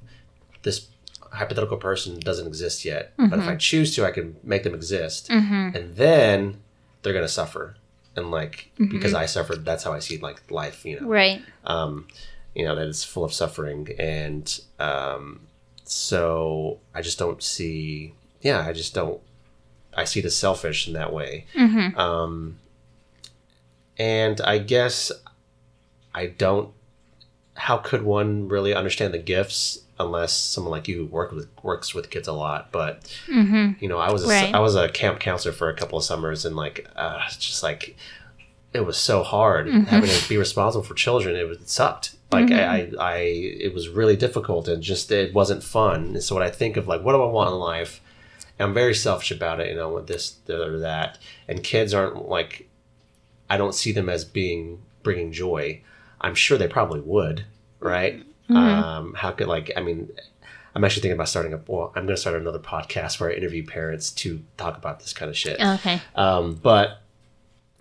[0.63, 0.89] this
[1.33, 3.57] hypothetical person doesn't exist yet but if I mm-hmm.
[3.59, 5.29] choose to I can make them exist.
[5.29, 5.77] Mm-hmm.
[5.77, 6.61] And then
[7.03, 7.77] they're gonna suffer
[8.19, 11.07] and like because I suffered that's how I see like life you know.
[11.09, 11.41] Right.
[11.65, 12.07] um,
[12.55, 15.41] you know that it's full of suffering and um,
[15.85, 18.13] so i just don't see
[18.43, 19.21] yeah i just don't
[19.97, 21.47] i see it as selfish in that way.
[21.97, 22.59] Um,
[23.97, 25.11] and i guess
[26.15, 26.71] i don't
[27.55, 31.95] how could one really understand the gifts unless someone like you who work with works
[31.95, 33.73] with kids a lot but mm-hmm.
[33.81, 34.55] you know i was a, Right.
[34.55, 37.97] I was a camp counselor for a couple of summers and like uh, just like
[38.73, 39.85] it was so hard mm-hmm.
[39.85, 41.37] having to be responsible for children.
[41.37, 42.17] It was it sucked.
[42.31, 42.99] Like mm-hmm.
[42.99, 46.09] I, I, I, it was really difficult and just it wasn't fun.
[46.09, 48.01] And so when I think of like, what do I want in life?
[48.61, 49.69] I'm very selfish about it.
[49.69, 51.19] You know, want this, or that.
[51.47, 52.69] And kids aren't like,
[53.49, 55.83] I don't see them as being bringing joy.
[56.21, 57.47] I'm sure they probably would,
[57.81, 58.23] right?
[58.57, 60.11] Um, how could like, I mean,
[60.75, 61.61] I'm actually thinking about starting a.
[61.67, 65.13] Well, I'm going to start another podcast where I interview parents to talk about this
[65.13, 65.61] kind of shit.
[65.61, 66.01] Okay.
[66.15, 67.03] Um, but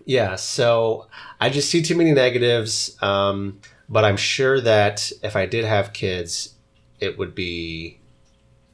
[0.04, 1.06] yeah, so
[1.40, 2.96] I just see too many negatives.
[3.02, 6.54] Um, but I'm sure that if I did have kids,
[7.00, 7.98] it would be,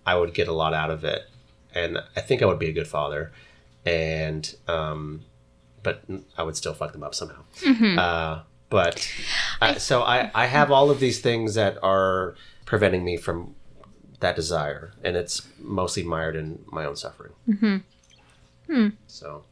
[0.07, 1.23] I would get a lot out of it.
[1.75, 3.33] And I think I would be a good father.
[3.85, 5.23] And, um,
[5.83, 6.03] but
[6.39, 7.43] I would still fuck them up somehow.
[7.99, 8.43] Uh,
[8.75, 9.09] but
[9.61, 13.55] I, so I, I have all of these things that are preventing me from
[14.19, 17.35] that desire, and it's mostly mired in my own suffering.
[17.49, 18.89] Mm-hmm.
[19.07, 19.45] So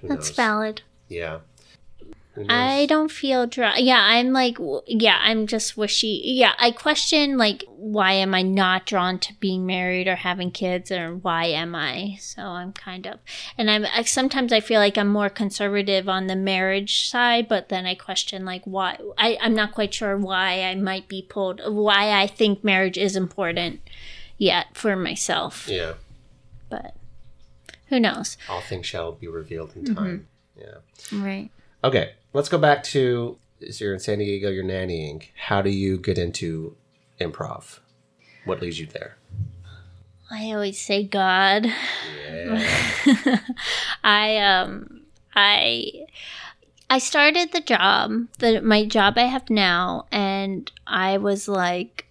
[0.00, 0.36] who That's knows?
[0.36, 0.80] valid.
[1.06, 1.40] Yeah.
[2.48, 3.76] I don't feel dry.
[3.78, 6.20] Yeah, I'm like, yeah, I'm just wishy.
[6.24, 10.90] Yeah, I question like, why am I not drawn to being married or having kids,
[10.90, 12.16] or why am I?
[12.20, 13.18] So I'm kind of,
[13.56, 17.68] and I'm I, sometimes I feel like I'm more conservative on the marriage side, but
[17.68, 18.98] then I question like why.
[19.16, 21.60] I I'm not quite sure why I might be pulled.
[21.66, 23.80] Why I think marriage is important
[24.36, 25.94] yet for myself, yeah.
[26.68, 26.94] but
[27.88, 28.36] who knows?
[28.48, 29.94] All things shall be revealed in Mm-hmm.
[29.94, 30.28] time.
[30.56, 30.74] Yeah.
[31.12, 31.50] Right.
[31.84, 33.38] Okay, let's go back to
[33.70, 35.28] so you're in San Diego, you're nannying.
[35.36, 36.76] How do you get into
[37.20, 37.80] improv?
[38.44, 39.18] What leads you there?
[40.30, 41.66] I always say God.
[42.26, 43.40] Yeah.
[44.04, 45.02] I um
[45.34, 46.06] I
[46.90, 52.06] I started the job, the my job I have now, and I was like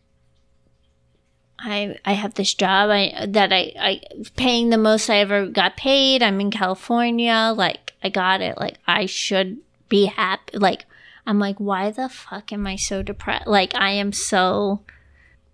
[1.59, 4.01] I I have this job I that I I
[4.35, 6.21] paying the most I ever got paid.
[6.21, 8.57] I'm in California, like I got it.
[8.57, 9.59] Like I should
[9.89, 10.57] be happy.
[10.57, 10.85] Like
[11.25, 13.47] I'm like why the fuck am I so depressed?
[13.47, 14.81] Like I am so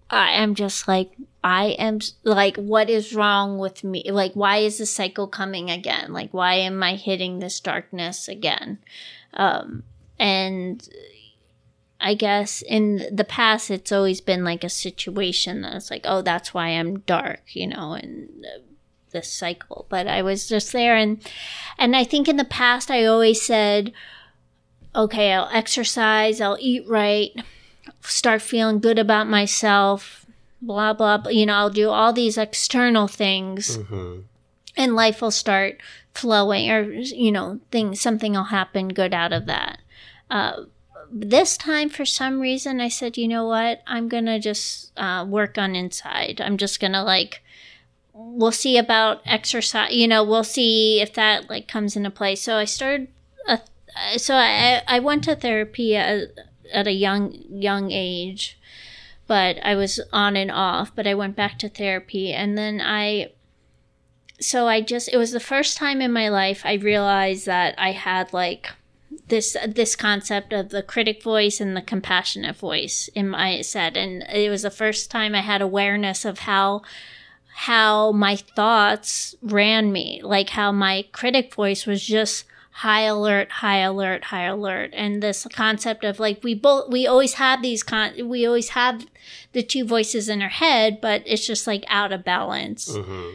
[0.09, 1.11] I am just like
[1.43, 4.11] I am like what is wrong with me?
[4.11, 6.13] Like why is the cycle coming again?
[6.13, 8.79] Like why am I hitting this darkness again?
[9.33, 9.83] Um
[10.19, 10.87] and
[11.99, 16.53] I guess in the past it's always been like a situation that's like oh that's
[16.53, 18.29] why I'm dark, you know, and
[19.13, 19.85] this cycle.
[19.89, 21.19] But I was just there and
[21.77, 23.93] and I think in the past I always said
[24.95, 27.31] okay, I'll exercise, I'll eat right,
[28.01, 30.25] start feeling good about myself,
[30.61, 31.31] blah, blah, blah.
[31.31, 34.21] You know, I'll do all these external things hmm
[34.75, 35.77] and life will start
[36.13, 39.79] flowing or, you know, things, something will happen good out of that.
[40.29, 40.63] Uh,
[41.11, 43.83] this time, for some reason, I said, you know what?
[43.85, 46.41] I'm going to just uh, work on inside.
[46.41, 47.43] I'm just going to like,
[48.13, 52.35] we'll see about exercise, you know, we'll see if that like comes into play.
[52.35, 53.09] So I started,
[53.95, 56.29] Uh, so I, I went to therapy at,
[56.71, 58.57] at a young, young age
[59.27, 60.95] but I was on and off.
[60.95, 63.31] But I went back to therapy, and then I.
[64.39, 67.91] So I just it was the first time in my life I realized that I
[67.91, 68.69] had like
[69.27, 74.23] this this concept of the critic voice and the compassionate voice in my set, and
[74.23, 76.81] it was the first time I had awareness of how
[77.55, 82.45] how my thoughts ran me, like how my critic voice was just
[82.77, 87.33] high alert, high alert, high alert, and this concept of like we both we always
[87.35, 89.05] have these con we always have
[89.53, 92.93] the two voices in our head, but it's just like out of balance.
[92.95, 93.29] hmm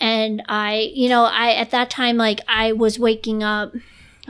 [0.00, 3.72] And I, you know, I at that time like I was waking up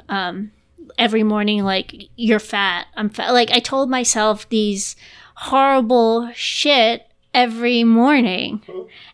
[0.09, 0.51] um
[0.99, 2.87] every morning like you're fat.
[2.97, 3.31] I'm fat.
[3.33, 4.95] Like I told myself these
[5.37, 8.61] horrible shit every morning.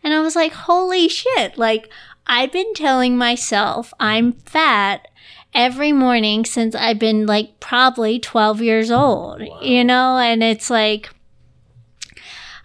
[0.03, 1.88] And I was like, "Holy shit." Like
[2.26, 5.07] I've been telling myself I'm fat
[5.57, 10.18] every morning since I've been like probably 12 years old, you know?
[10.18, 11.09] And it's like,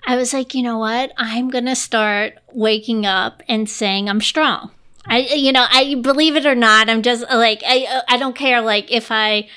[0.05, 1.13] I was like, you know what?
[1.15, 4.71] I'm going to start waking up and saying I'm strong.
[5.05, 8.61] I, you know, I believe it or not, I'm just like, I, I don't care,
[8.61, 9.47] like, if I,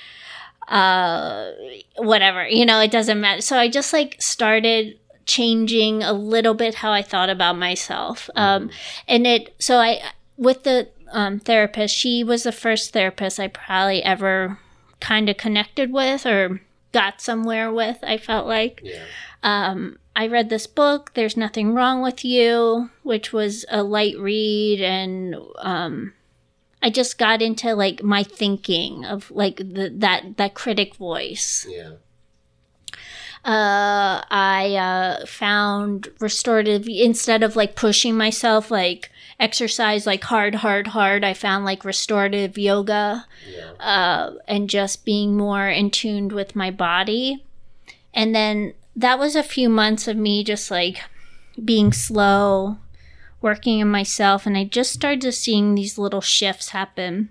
[0.68, 1.50] uh,
[1.96, 3.42] whatever, you know, it doesn't matter.
[3.42, 8.30] So I just like started changing a little bit how I thought about myself.
[8.36, 8.70] Um,
[9.06, 10.00] and it, so I,
[10.38, 14.58] with the um, therapist, she was the first therapist I probably ever
[15.00, 16.60] kind of connected with or
[16.92, 18.80] got somewhere with, I felt like.
[18.82, 19.02] Yeah.
[19.42, 24.80] Um, I read this book, There's Nothing Wrong with You, which was a light read,
[24.80, 26.14] and um,
[26.80, 31.66] I just got into like my thinking of like the, that that critic voice.
[31.68, 31.92] Yeah.
[33.44, 39.10] Uh, I uh, found restorative instead of like pushing myself like
[39.40, 41.24] exercise like hard, hard, hard.
[41.24, 43.72] I found like restorative yoga Yeah.
[43.80, 47.44] uh, and just being more in tuned with my body.
[48.12, 51.00] And then that was a few months of me just like
[51.64, 52.78] being slow,
[53.40, 57.28] working on myself, and I just started to seeing these little shifts happen.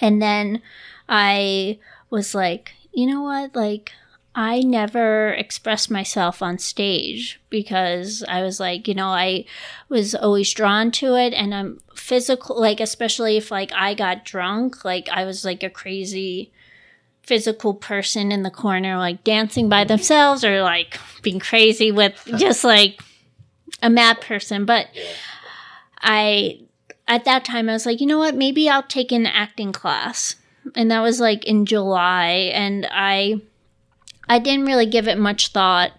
[0.00, 0.62] And then
[1.08, 1.78] I
[2.10, 3.54] was like, you know what?
[3.54, 3.92] Like,
[4.38, 9.46] I never expressed myself on stage because I was like, you know, I
[9.88, 14.84] was always drawn to it and I'm physical like especially if like I got drunk,
[14.84, 16.52] like I was like a crazy
[17.22, 22.62] physical person in the corner like dancing by themselves or like being crazy with just
[22.62, 23.00] like
[23.80, 24.86] a mad person, but
[26.02, 26.60] I
[27.08, 30.36] at that time I was like, you know what, maybe I'll take an acting class.
[30.74, 32.50] And that was like in July.
[32.52, 33.40] And I
[34.28, 35.92] I didn't really give it much thought.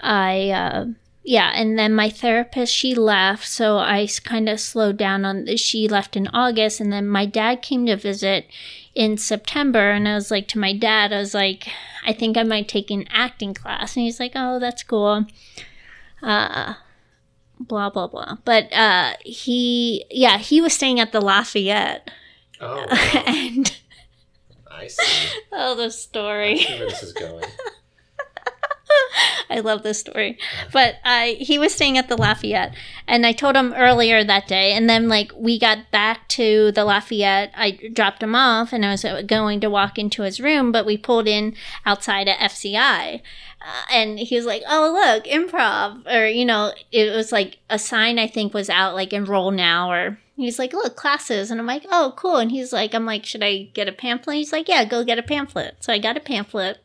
[0.00, 0.86] I uh
[1.24, 5.56] yeah, and then my therapist she left, so I kind of slowed down on.
[5.56, 8.46] She left in August, and then my dad came to visit
[8.94, 11.68] in September, and I was like to my dad, I was like,
[12.04, 15.26] I think I might take an acting class, and he's like, Oh, that's cool.
[16.20, 16.74] Uh,
[17.60, 18.38] blah blah blah.
[18.44, 22.10] But uh, he, yeah, he was staying at the Lafayette,
[22.60, 22.84] Oh,
[23.26, 23.76] and
[24.82, 25.40] I see.
[25.52, 26.58] oh, the story.
[26.58, 27.44] see where this is going.
[29.50, 30.38] I love this story.
[30.72, 32.74] But I he was staying at the Lafayette
[33.06, 36.84] and I told him earlier that day and then like we got back to the
[36.84, 37.52] Lafayette.
[37.54, 40.86] I dropped him off and I was uh, going to walk into his room, but
[40.86, 41.54] we pulled in
[41.84, 43.20] outside at FCI.
[43.60, 47.78] Uh, and he was like, "Oh, look, improv." Or you know, it was like a
[47.78, 51.50] sign I think was out like enroll now or He's like, look, classes.
[51.50, 52.36] And I'm like, oh, cool.
[52.36, 54.36] And he's like, I'm like, should I get a pamphlet?
[54.36, 55.76] He's like, yeah, go get a pamphlet.
[55.80, 56.78] So I got a pamphlet.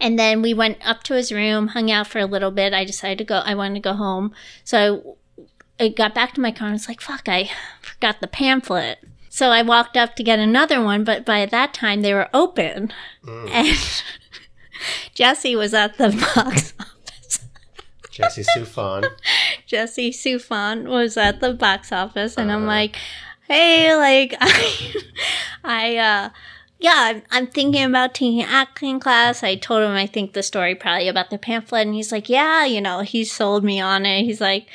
[0.00, 2.72] And then we went up to his room, hung out for a little bit.
[2.72, 4.32] I decided to go, I wanted to go home.
[4.64, 5.16] So
[5.78, 7.50] I, I got back to my car and was like, fuck, I
[7.80, 8.98] forgot the pamphlet.
[9.28, 12.92] So I walked up to get another one, but by that time they were open.
[13.24, 13.50] Mm.
[13.50, 14.02] And
[15.14, 16.93] Jesse was at the box office.
[18.14, 19.04] Jesse Sufan.
[19.66, 22.96] Jesse Sufan was at the box office, and I'm like,
[23.48, 24.94] hey, like, I,
[25.64, 26.30] I, uh,
[26.78, 29.42] yeah, I'm, I'm thinking about taking acting class.
[29.42, 32.64] I told him I think the story probably about the pamphlet, and he's like, yeah,
[32.64, 34.24] you know, he sold me on it.
[34.24, 34.68] He's like,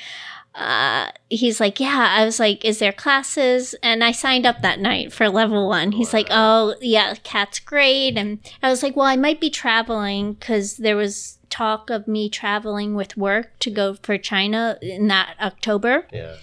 [0.55, 2.09] uh, he's like, yeah.
[2.11, 3.75] I was like, is there classes?
[3.81, 5.93] And I signed up that night for level one.
[5.93, 8.17] He's like, oh, yeah, Cat's great.
[8.17, 12.29] And I was like, well, I might be traveling because there was talk of me
[12.29, 16.07] traveling with work to go for China in that October.
[16.11, 16.35] Yeah.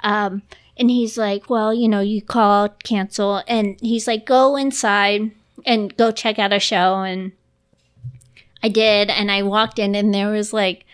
[0.00, 0.42] Um,
[0.76, 3.42] and he's like, well, you know, you call, cancel.
[3.46, 5.30] And he's like, go inside
[5.66, 7.02] and go check out a show.
[7.02, 7.32] And
[8.62, 9.10] I did.
[9.10, 10.86] And I walked in and there was like,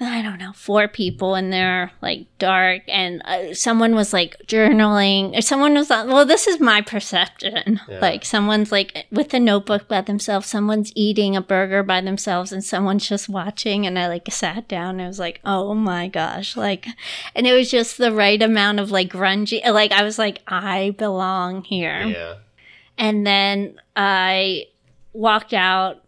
[0.00, 5.36] I don't know, four people in there, like dark, and uh, someone was like journaling,
[5.36, 7.80] or someone was, on, well, this is my perception.
[7.88, 7.98] Yeah.
[7.98, 12.62] Like, someone's like with a notebook by themselves, someone's eating a burger by themselves, and
[12.62, 13.86] someone's just watching.
[13.86, 16.56] And I like sat down and I was like, oh my gosh.
[16.56, 16.86] Like,
[17.34, 19.64] and it was just the right amount of like grungy.
[19.68, 22.04] Like, I was like, I belong here.
[22.04, 22.34] Yeah.
[22.96, 24.66] And then I
[25.12, 26.04] walked out.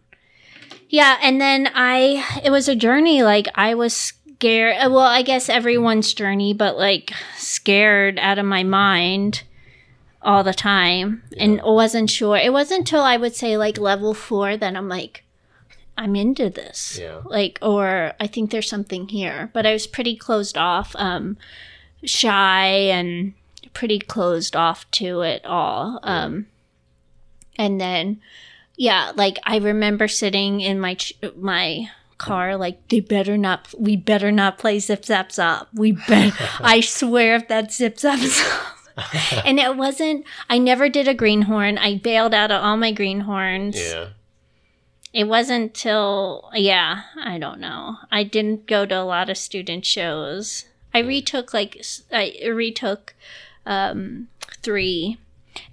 [0.92, 4.76] Yeah, and then I it was a journey like I was scared.
[4.76, 9.44] uh, Well, I guess everyone's journey, but like scared out of my mind
[10.20, 12.36] all the time and wasn't sure.
[12.36, 15.22] It wasn't until I would say like level 4 that I'm like
[15.96, 16.98] I'm into this.
[17.00, 17.20] Yeah.
[17.24, 19.50] Like or I think there's something here.
[19.54, 21.36] But I was pretty closed off, um
[22.04, 23.34] shy and
[23.74, 26.00] pretty closed off to it all.
[26.02, 26.46] Um
[27.56, 28.20] and then
[28.80, 33.94] yeah like i remember sitting in my ch- my car like they better not we
[33.94, 39.44] better not play zip zap zop we bet i swear if that zip zap zop
[39.44, 41.76] and it wasn't i never did a greenhorn.
[41.76, 43.76] I bailed out of all my greenhorns.
[43.78, 44.08] Yeah.
[45.12, 47.96] it wasn't till yeah i don't know.
[48.10, 50.64] I didn't go to a lot of student shows.
[50.94, 53.14] I retook like i retook
[53.66, 54.28] um
[54.62, 55.18] three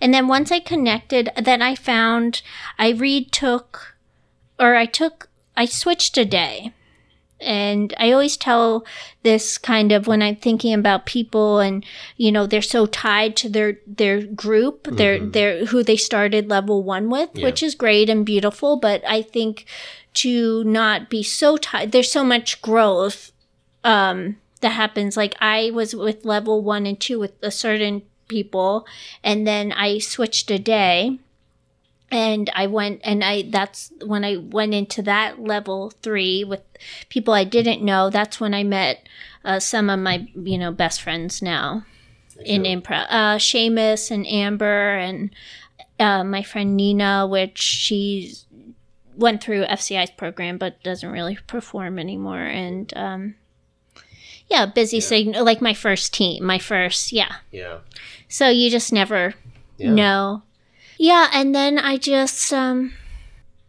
[0.01, 2.41] and then once i connected then i found
[2.79, 3.95] i retook
[4.59, 6.71] or i took i switched a day.
[7.39, 8.83] And i always tell
[9.21, 13.47] this kind of when i'm thinking about people and you know they're so tied to
[13.49, 17.45] their their group their their who they started level one with Yeah.
[17.45, 18.77] which is great and beautiful.
[18.77, 19.65] But i think
[20.15, 23.31] to not be so tied there's so much growth
[23.83, 25.15] um that happens.
[25.15, 28.85] Like i was with level one and two with a certain people.
[29.23, 31.19] And then i switched a day
[32.09, 36.61] and i went and i that's when i went into that level three with
[37.09, 38.09] people i didn't know.
[38.09, 39.07] That's when i met
[39.43, 41.85] uh, some of my you know best friends now
[42.45, 45.31] in improv uh Seamus and amber and
[45.99, 48.45] uh, my friend nina which she's
[49.15, 52.43] went through fci's program but doesn't really perform anymore.
[52.43, 53.35] And um
[54.49, 57.79] yeah busy signal like my first team my first yeah Yeah.
[58.27, 59.33] so you just never
[59.77, 59.93] Yeah.
[59.93, 60.41] know.
[60.99, 62.93] Yeah, and then I just um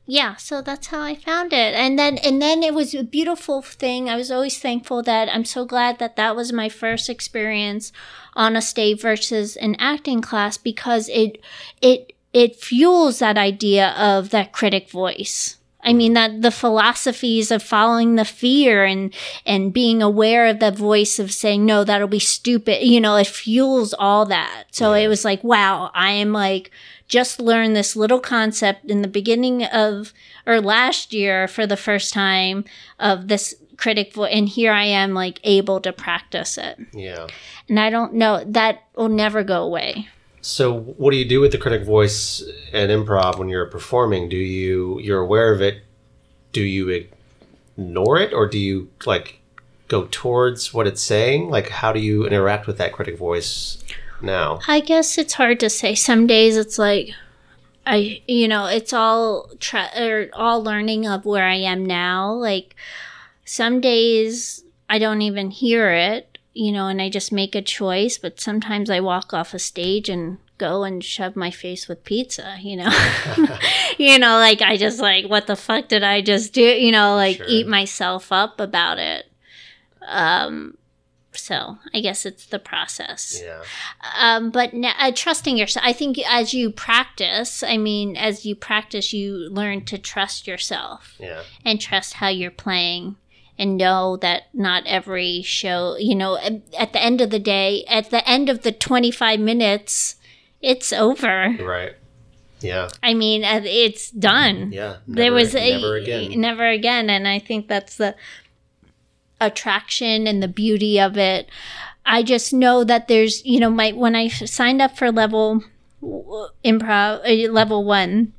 [0.06, 1.74] yeah, so that's how I found it.
[1.74, 4.08] And then and then it was a beautiful thing.
[4.08, 7.92] I was always thankful that I'm so glad that that was my first experience
[8.34, 11.36] on a stage versus an acting class because it
[11.82, 15.57] it it fuels that idea of that critic voice.
[15.82, 19.14] I mean that the philosophies of following the fear and
[19.46, 23.26] and being aware of that voice of saying no that'll be stupid you know it
[23.26, 24.64] fuels all that.
[24.70, 26.70] So it was like wow I am like
[27.06, 30.12] just learned this little concept in the beginning of
[30.46, 32.64] or last year for the first time
[32.98, 36.78] of this critic voice and here i am like able to practice it.
[36.92, 37.28] Yeah.
[37.68, 40.08] and i don't know that will never go away
[40.40, 44.28] So, what do you do with the critic voice and improv when you're performing?
[44.28, 45.82] Do you you're aware of it?
[46.52, 47.08] Do you
[47.76, 49.40] ignore it, or do you like
[49.88, 51.50] go towards what it's saying?
[51.50, 53.82] Like, how do you interact with that critic voice
[54.22, 54.60] now?
[54.68, 55.94] I guess it's hard to say.
[55.94, 57.10] Some days it's like
[57.86, 62.32] I you know, it's all tra- or all learning of where I am now.
[62.32, 62.76] Like
[63.44, 68.18] some days I don't even hear it, you know, and I just make a choice,
[68.18, 72.56] but sometimes I walk off a stage and go and shove my face with pizza,
[72.60, 72.90] you know.
[73.98, 76.62] you know, like I just like what the fuck did I just do?
[76.62, 77.46] You know, like Sure.
[77.48, 79.26] eat myself up about it.
[80.06, 80.76] Um
[81.32, 83.62] so I guess it's the process Yeah.
[84.18, 88.56] um, but n- uh, trusting yourself i think as you practice i mean as you
[88.56, 91.42] practice you learn to trust yourself Yeah.
[91.64, 93.16] and trust how you're playing
[93.58, 96.36] and know that not every show you know
[96.78, 100.16] at the end of the day at the end of the 25 minutes
[100.60, 101.94] it's over Right.
[102.60, 102.88] Yeah.
[103.02, 104.96] i mean uh, it's done Yeah.
[105.06, 106.40] there was a never again.
[106.40, 108.14] never again and i think that's the
[109.40, 111.48] attraction and the beauty of it
[112.04, 115.62] i just know that there's you know my when i signed up for level
[116.64, 118.32] improv uh, level one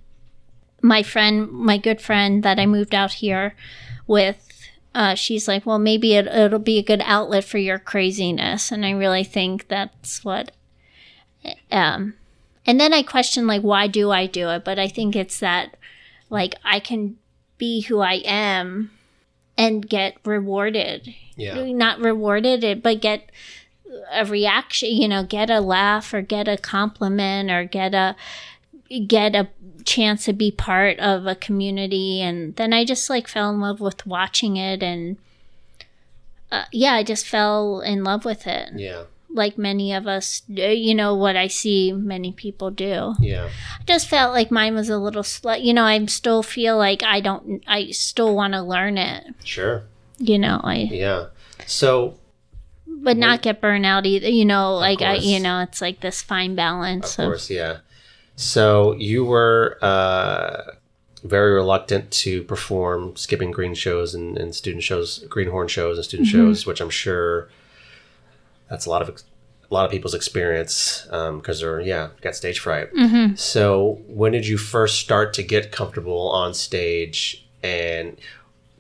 [0.81, 3.55] my friend my good friend that i moved out here
[4.07, 4.48] with
[4.99, 8.69] uh, she's like well maybe it, it'll be a good outlet for your craziness.
[8.69, 10.51] And i really think that's what
[11.71, 12.15] um
[12.65, 14.65] and then i question like why do i do it?
[14.65, 15.77] But i think it's that
[16.29, 17.15] like i can
[17.57, 18.91] be who i am
[19.57, 21.15] and get rewarded.
[21.37, 21.71] Yeah.
[21.71, 23.31] not rewarded it but get
[24.11, 28.17] a reaction you know get a laugh or get a compliment or get a
[29.07, 29.47] get a
[29.85, 33.79] chance to be part of a community and then i just like fell in love
[33.79, 35.17] with watching it and
[36.51, 39.03] uh, yeah i just fell in love with it Yeah.
[39.29, 43.49] like many of us you know what i see many people do Yeah.
[43.79, 47.03] I just felt like mine was a little slut you know i still feel like
[47.03, 49.83] i don't i still want to learn it Sure.
[50.17, 51.27] you know i Yeah.
[51.67, 52.15] So,
[52.87, 56.21] but not get burnt out either you know like i you know it's like this
[56.21, 57.77] fine balance of of, course, yeah.
[58.39, 60.71] So you were uh,
[61.25, 66.29] very reluctant to perform skipping green shows and, and student shows, greenhorn shows and student
[66.29, 66.47] mm-hmm.
[66.47, 67.49] shows, which I'm sure
[68.69, 72.59] that's a lot of a lot of people's experience um, because they're yeah got stage
[72.59, 72.93] fright.
[72.93, 73.35] Mm-hmm.
[73.35, 77.45] So when did you first start to get comfortable on stage?
[77.61, 78.17] And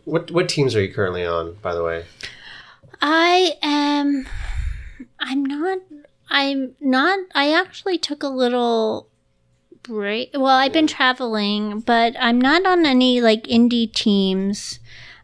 [0.05, 2.05] what what teams are you currently on, by the way?
[3.01, 4.27] i am
[5.19, 5.79] i'm not
[6.29, 9.07] i'm not i actually took a little
[9.89, 14.79] break well i've been traveling but i'm not on any like indie teams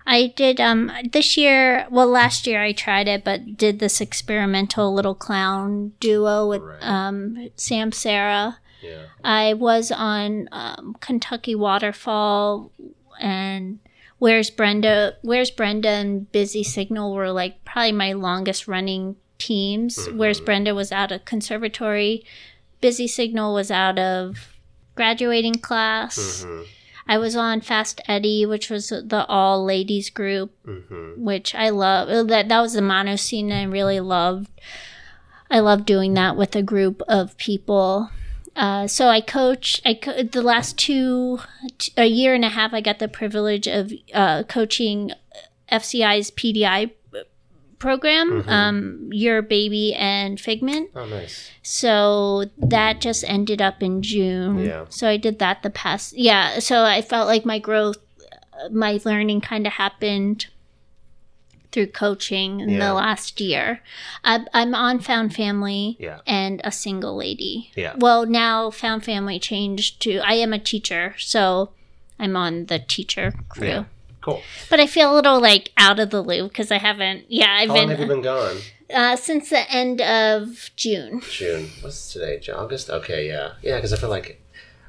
[0.07, 1.87] I did um this year.
[1.89, 6.77] Well, last year I tried it, but did this experimental little clown duo with Right.
[6.83, 8.59] um Sam Sarah.
[8.83, 9.05] Yeah.
[9.23, 12.71] I was on um, Kentucky Waterfall
[13.19, 13.79] and
[14.19, 15.15] Where's Brenda?
[15.23, 20.07] Where's Brenda and Busy Signal were like probably my longest running teams.
[20.13, 22.23] Where's Brenda was out of conservatory.
[22.79, 24.54] Busy Signal was out of
[24.95, 26.43] graduating class.
[26.43, 26.63] hmm
[27.07, 32.27] I was on Fast Eddie, which was the all ladies group, hmm which I love.
[32.29, 34.49] That that was the mono scene I really loved.
[35.51, 38.09] I love doing that with a group of people.
[38.55, 39.81] Uh, so I coach.
[39.85, 41.39] I co- the last two
[41.77, 42.73] t- a year and a half.
[42.73, 45.11] I got the privilege of uh, coaching
[45.71, 46.91] FCI's PDI
[47.79, 50.89] program, um, Your Baby and Figment.
[50.95, 51.49] Oh, nice.
[51.61, 54.59] So that just ended up in June.
[54.59, 54.85] Yeah.
[54.89, 56.17] So I did that the past.
[56.17, 56.59] Yeah.
[56.59, 57.97] So I felt like my growth,
[58.53, 60.47] uh, my learning kind of happened
[61.71, 62.87] through coaching in Yeah.
[62.87, 63.81] the last year.
[64.23, 66.19] I, I'm on Found Family Yeah.
[66.25, 67.71] and a single lady.
[67.75, 67.95] Yeah.
[67.97, 71.15] Well, now Found Family changed to I am a teacher.
[71.19, 71.71] So
[72.17, 73.67] I'm on the teacher crew.
[73.67, 73.83] Yeah.
[74.25, 74.41] Cool.
[74.71, 77.25] But I feel a little like out of the loop because I haven't.
[77.29, 78.57] Yeah, I've How long have you been been gone?
[78.91, 81.21] uh, since the end of June.
[81.29, 81.69] June.
[81.81, 82.41] What's today?
[82.51, 82.89] August?
[82.89, 83.51] Okay, yeah.
[83.61, 84.41] Yeah, because I feel like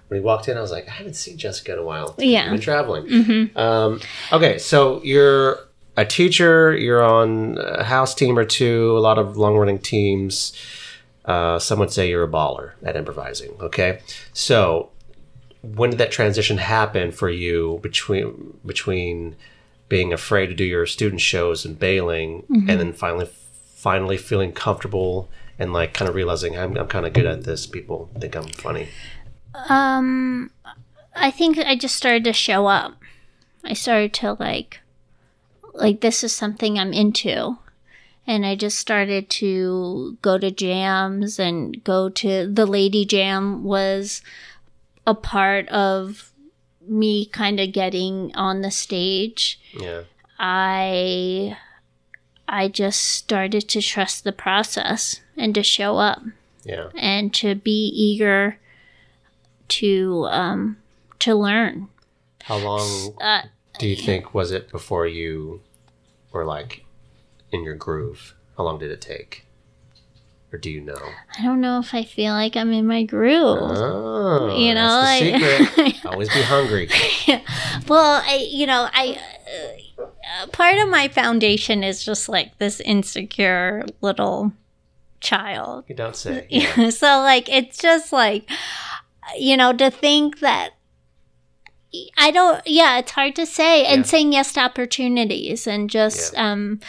[0.08, 2.14] when he walked in, I was like, I haven't seen Jessica in a while.
[2.16, 2.44] Yeah.
[2.44, 3.50] You've been traveling.
[3.56, 4.00] Um,
[4.32, 5.58] okay, so you're
[5.98, 10.54] a teacher, you're on a house team or two, a lot of long running teams.
[11.26, 13.54] Uh, some would say you're a baller at improvising.
[13.60, 14.00] Okay.
[14.32, 14.92] So
[15.62, 19.36] when did that transition happen for you between between
[19.88, 23.28] being afraid to do your student shows and bailing and then finally
[23.74, 25.28] finally feeling comfortable
[25.58, 28.48] and like kind of realizing I'm, I'm kind of good at this people think i'm
[28.48, 28.88] funny
[29.70, 30.50] Um,
[31.14, 32.94] I think I just started to show up.
[33.64, 34.80] I started to like
[35.72, 37.58] like this is something I'm into.
[38.26, 44.20] And I just started to go to jams and go to the Lady Jam was
[45.06, 46.32] a part of
[46.86, 49.60] me kind of getting on the stage.
[49.78, 50.02] Yeah.
[50.38, 51.56] I
[52.48, 56.22] I just started to trust the process and to show up
[56.64, 56.90] Yeah.
[56.94, 58.58] and to be eager
[59.68, 60.76] to um
[61.20, 61.88] to learn.
[62.42, 63.42] How long Uh,
[63.78, 65.60] do you think was it before you
[66.32, 66.84] were like
[67.50, 68.34] in your groove?
[68.56, 69.45] How long did it take?
[70.56, 70.96] Or do you know?
[71.38, 73.58] I don't know if I feel like I'm in my groove.
[73.60, 76.04] Oh, You know, that's the like- secret.
[76.10, 76.88] Always be hungry.
[77.86, 79.20] Well, I, you know, I
[79.98, 84.52] uh, part of my foundation is just like this insecure little
[85.20, 85.84] child.
[85.88, 86.46] You don't say.
[86.50, 86.88] Yeah.
[86.88, 88.48] so like it's just like
[89.38, 90.70] you know to think that
[92.18, 94.04] I don't yeah, it's hard to say and Yeah.
[94.10, 96.80] saying yes to opportunities and just um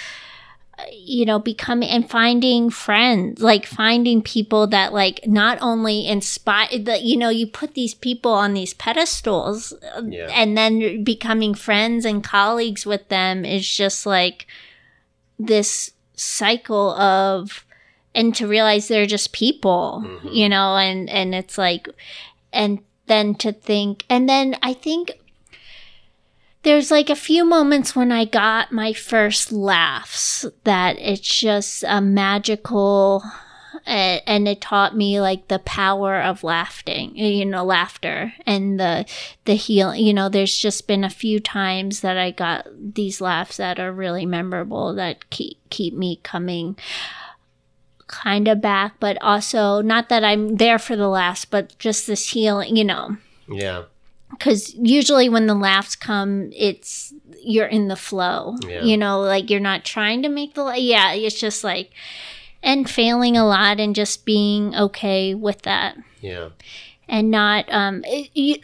[0.94, 7.02] you know becoming and finding friends like finding people that like not only inspire that
[7.02, 10.28] you know you put these people on these pedestals uh, Yeah.
[10.32, 14.46] and then becoming friends and colleagues with them is just like
[15.40, 17.66] this cycle of
[18.16, 20.28] and to realize they're just people Mm-hmm.
[20.30, 21.88] you know and and it's like
[22.54, 25.20] and then to think and then i think
[26.68, 32.02] there's like a few moments when i got my first laughs that it's just a
[32.02, 33.24] magical
[33.86, 39.06] and it taught me like the power of laughing uh, you know laughter and the
[39.46, 43.56] the heal you know there's just been a few times that i got these laughs
[43.56, 46.76] that are really memorable that keep keep me coming
[48.08, 52.30] kind of back but also not that i'm there for the laughs but just this
[52.30, 53.16] healing you know
[53.48, 53.84] Yeah.
[54.32, 58.84] Because usually when the laughs come it's you're in the flow Yeah.
[58.84, 61.92] you know like you're not trying to make the la- yeah it's just like
[62.64, 66.50] and failing a lot and just being okay with that Yeah.
[67.08, 68.56] and not um it, you,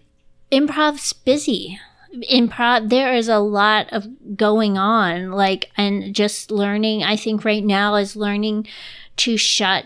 [0.52, 1.80] improv's busy
[2.32, 4.06] improv there is a lot of
[4.38, 8.68] going on like and just learning i think right now is learning
[9.18, 9.86] to shut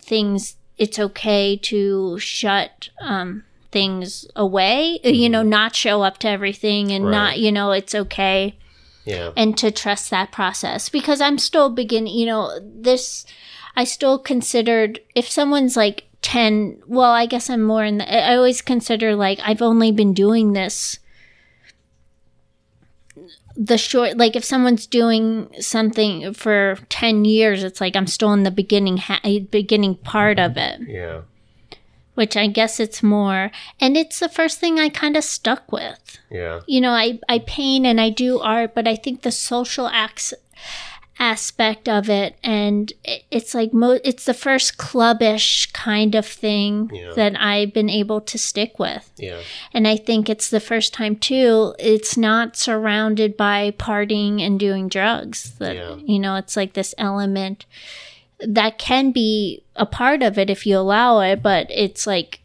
[0.00, 5.50] things it's okay to shut um things away uh, you know mm-hmm.
[5.50, 7.10] not show up to everything and Right.
[7.10, 8.56] not you know it's okay
[9.04, 9.30] Yeah.
[9.36, 13.24] and to trust that process because I'm still beginning, you know, this,
[13.74, 18.36] I still considered if someone's like 10, well, I guess I'm more in the, I
[18.36, 20.98] always consider like I've only been doing this
[23.56, 28.44] the short like if someone's doing something for 10 years it's like i'm still in
[28.44, 31.22] the beginning ha- beginning part of it Yeah.
[32.18, 33.50] Which i guess it's more
[33.80, 36.60] and it's the first thing i kind of stuck with Yeah.
[36.66, 40.34] you know, I, I paint and I do art, but I think the social acts
[41.20, 42.92] aspect of it and
[43.30, 47.12] it's like mo- it's the first clubbish kind of thing Yeah.
[47.16, 49.10] that I've been able to stick with.
[49.16, 49.40] Yeah.
[49.74, 54.88] And I think it's the first time too it's not surrounded by partying and doing
[54.88, 55.96] drugs that Yeah.
[56.04, 57.66] you know it's like this element
[58.40, 62.40] that can be a part of it if you allow it but it's like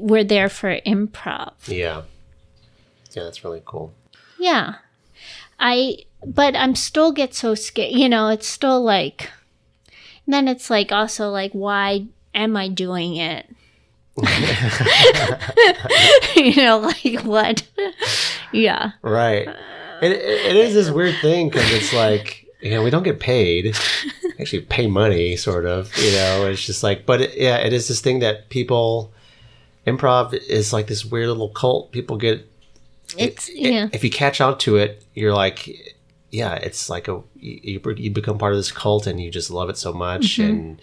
[0.00, 1.52] we're there for improv.
[1.66, 2.02] Yeah.
[3.12, 3.24] Yeah.
[3.24, 3.92] That's really cool.
[4.38, 4.76] Yeah.
[5.60, 9.30] I but I'm still get so scared, you know, it's still like
[10.26, 13.46] then it's like also like why am I doing it?
[16.36, 17.66] you know, like what?
[18.52, 18.92] yeah.
[19.02, 19.48] Right.
[20.00, 23.20] It, it, it is this weird thing because it's like, you know, we don't get
[23.20, 23.76] paid.
[24.40, 25.96] Actually, pay money, sort of.
[25.98, 29.12] You know, it's just like, but it, yeah, it is this thing that people,
[29.86, 31.92] improv is like this weird little cult.
[31.92, 32.48] People get,
[33.16, 33.88] It's i- yeah.
[33.92, 35.96] if you catch on to it, you're like,
[36.30, 39.70] yeah, it's like a, you, you become part of this cult and you just love
[39.70, 40.36] it so much.
[40.38, 40.50] Mm-hmm.
[40.50, 40.80] And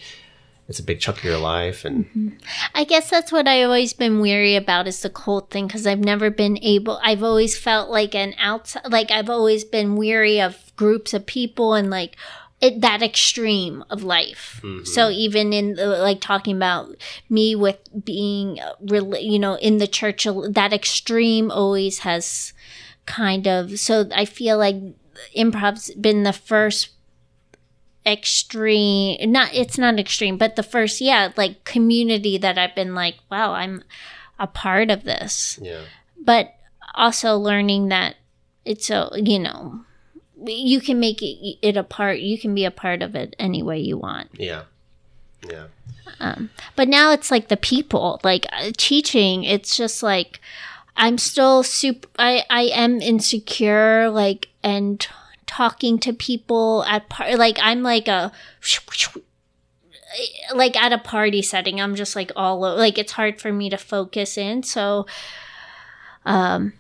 [0.68, 1.86] it's a big chunk of your life.
[1.86, 2.38] And
[2.74, 6.00] I guess that's what i've always been weary about is the cult thing because I've
[6.00, 7.00] never been able.
[7.04, 8.92] I've always felt like an outside.
[8.92, 12.16] Like I've always been weary of groups of people and like
[12.62, 14.60] it, that extreme of life.
[14.86, 16.96] So even in the, like talking about
[17.30, 22.54] me with being, uh, rel- you know, in the church, uh, that extreme always has
[23.06, 23.78] kind of.
[23.80, 24.78] So I feel like
[25.34, 26.90] improv's been the first
[28.06, 33.16] extreme not it's not extreme but the first yeah like community that i've been like
[33.32, 33.84] wow i'm
[34.38, 35.82] a part of this yeah.
[36.22, 36.54] but
[36.94, 38.16] also learning that
[38.64, 39.85] it's a you know
[40.54, 43.62] you can make it, it a part you can be a part of it any
[43.64, 44.64] way you want Yeah.
[45.48, 45.68] Yeah.
[46.20, 50.40] Um, but now it's like the people like uh, teaching it's just like
[50.96, 55.08] i'm still super i i am insecure like and
[55.46, 58.32] talking to people at par- like I'm like a
[60.54, 61.80] like at a party setting.
[61.80, 64.64] I'm just like all like it's hard for me to focus in.
[64.64, 65.06] So
[66.26, 66.74] um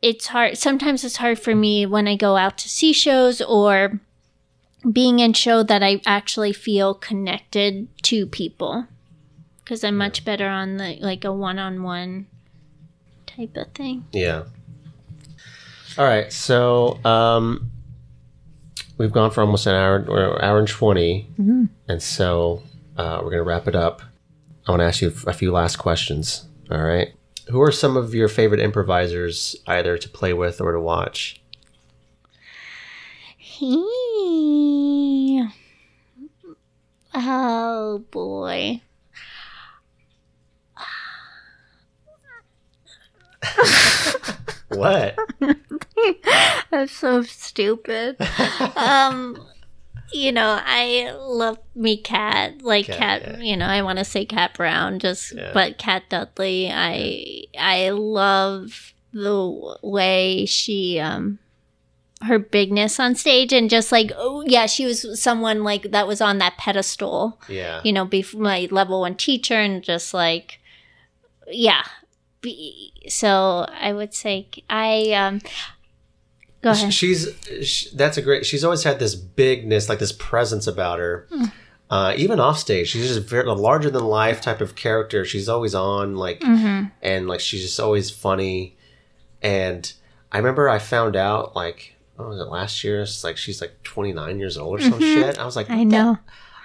[0.00, 4.00] it's hard sometimes it's hard for me when I go out to see shows or
[4.92, 8.86] being in show that I actually feel connected to people
[9.58, 12.26] because I'm much better on the like a one-on-one
[13.26, 14.06] type of thing.
[14.12, 14.44] Yeah.
[15.98, 16.32] All right.
[16.32, 17.70] So um,
[18.98, 21.28] we've gone for almost an hour, or hour and 20.
[21.88, 22.62] And so
[22.96, 24.00] uh, we're going to wrap it up.
[24.66, 26.46] I want to ask you a few last questions.
[26.70, 27.12] All right.
[27.50, 31.40] Who are some of your favorite improvisers, either to play with or to watch?
[37.14, 38.80] Oh boy.
[44.68, 45.16] What?
[46.70, 48.16] That's so stupid.
[48.76, 49.38] um
[50.12, 53.38] you know, I love me cat, like Cat, yeah.
[53.38, 55.50] you know, I want to say Cat Brown just Yeah.
[55.52, 61.38] but Cat Dudley, I I love the way she um
[62.22, 66.20] her bigness on stage and just like oh yeah, she was someone like that was
[66.20, 67.38] on that pedestal.
[67.48, 67.80] Yeah.
[67.84, 70.60] you know, be my level one teacher and just like,
[71.46, 71.84] yeah.
[72.40, 75.40] Be, so I would say I um.
[76.62, 76.92] Go ahead.
[76.92, 77.28] She's
[77.62, 78.44] sh that's a great.
[78.46, 81.26] She's always had this bigness, like this presence about her.
[81.30, 81.44] Hmm.
[81.90, 85.24] Uh, even off stage, she's just very a larger than life type of character.
[85.24, 86.88] She's always on, like, Mm-hmm.
[87.00, 88.76] and like she's just always funny.
[89.40, 89.90] And
[90.32, 93.02] I remember I found out like, what was it last year?
[93.02, 95.38] It's like she's like 29 years old or some shit.
[95.38, 95.80] I was like, Mm-hmm.
[95.80, 96.18] I know.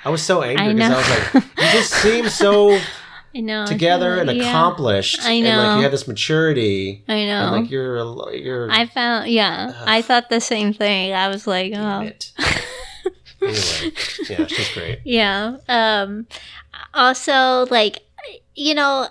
[0.06, 0.98] I was so angry because I, know.
[0.98, 2.78] was like, you just seem so
[3.36, 3.66] I know.
[3.66, 4.44] together and Yeah.
[4.50, 7.04] accomplished, I and like you have this maturity.
[7.08, 7.48] I know.
[7.54, 8.70] And like you're, a- you're.
[8.72, 9.30] I found.
[9.30, 11.14] Yeah, I thought the same thing.
[11.14, 11.80] I was like, oh,
[13.42, 13.92] anyway,
[14.30, 15.00] yeah, she's great.
[15.06, 15.58] yeah.
[15.68, 16.28] Um.
[16.94, 18.02] Also, like,
[18.56, 19.08] you know,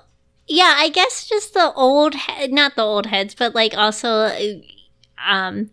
[0.47, 0.75] yeah.
[0.77, 4.31] I guess just the old, he- not the old heads, but like also,
[5.27, 5.71] um,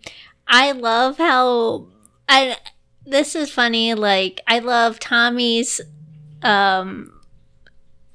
[0.48, 1.88] I love how
[2.28, 2.58] I.
[3.06, 3.94] This is funny.
[3.96, 5.82] Like, I love Tommy's,
[6.44, 7.14] um.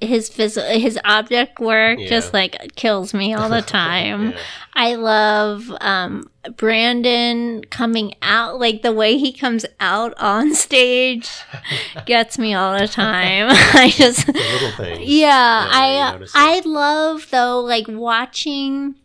[0.07, 2.09] His phys- his object work Yeah.
[2.09, 4.31] just like kills me all the time.
[4.33, 4.39] Yeah.
[4.75, 11.31] I love um, Brandon coming out, like the way he comes out on stage
[12.07, 13.47] gets me all the time.
[13.51, 15.09] I just, little things.
[15.09, 16.19] yeah, I.
[16.35, 18.97] I love though, like watching.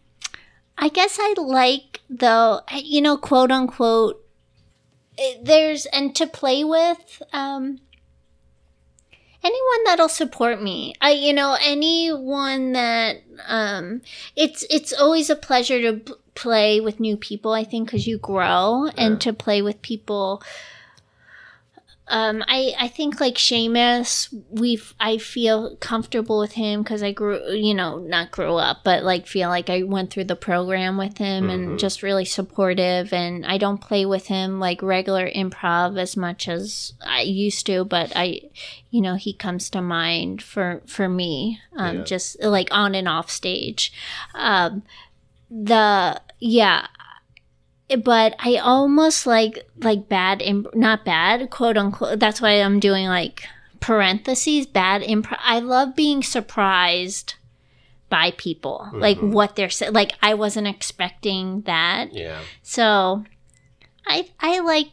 [0.78, 4.26] I guess I like though, you know, quote unquote.
[5.44, 7.22] There's and to play with.
[7.34, 7.80] um
[9.44, 13.18] anyone that'll support me i you know anyone that
[13.48, 14.02] um
[14.36, 18.18] it's it's always a pleasure to p- play with new people i think because you
[18.18, 18.92] grow Yeah.
[18.98, 20.42] and to play with people
[22.12, 27.40] um i i think like Seamus, we've i feel comfortable with him because i grew
[27.52, 31.18] you know not grew up but like feel like i went through the program with
[31.18, 31.54] him Mhm.
[31.54, 36.48] and just really supportive and i don't play with him like regular improv as much
[36.48, 38.42] as i used to but i
[38.90, 42.04] you know he comes to mind for for me um Yeah.
[42.04, 43.94] just like on and off stage
[44.34, 44.84] um
[45.52, 46.88] the yeah
[48.04, 53.08] but i almost like like bad imp- not bad quote unquote that's why i'm doing
[53.08, 53.44] like
[53.80, 57.36] parentheses bad improv i love being surprised
[58.10, 59.32] by people like Mhm.
[59.32, 62.40] what they're saying like i wasn't expecting that Yeah.
[62.64, 63.24] so
[64.08, 64.88] I I like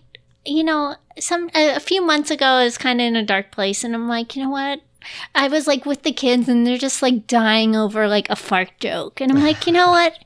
[0.44, 3.51] you know some a, a few months ago I was kind of in a dark
[3.51, 4.81] place and I'm like, you know what?
[5.35, 8.73] I was like with the kids and they're just like dying over like a fart
[8.78, 10.18] joke and I'm like, you know what?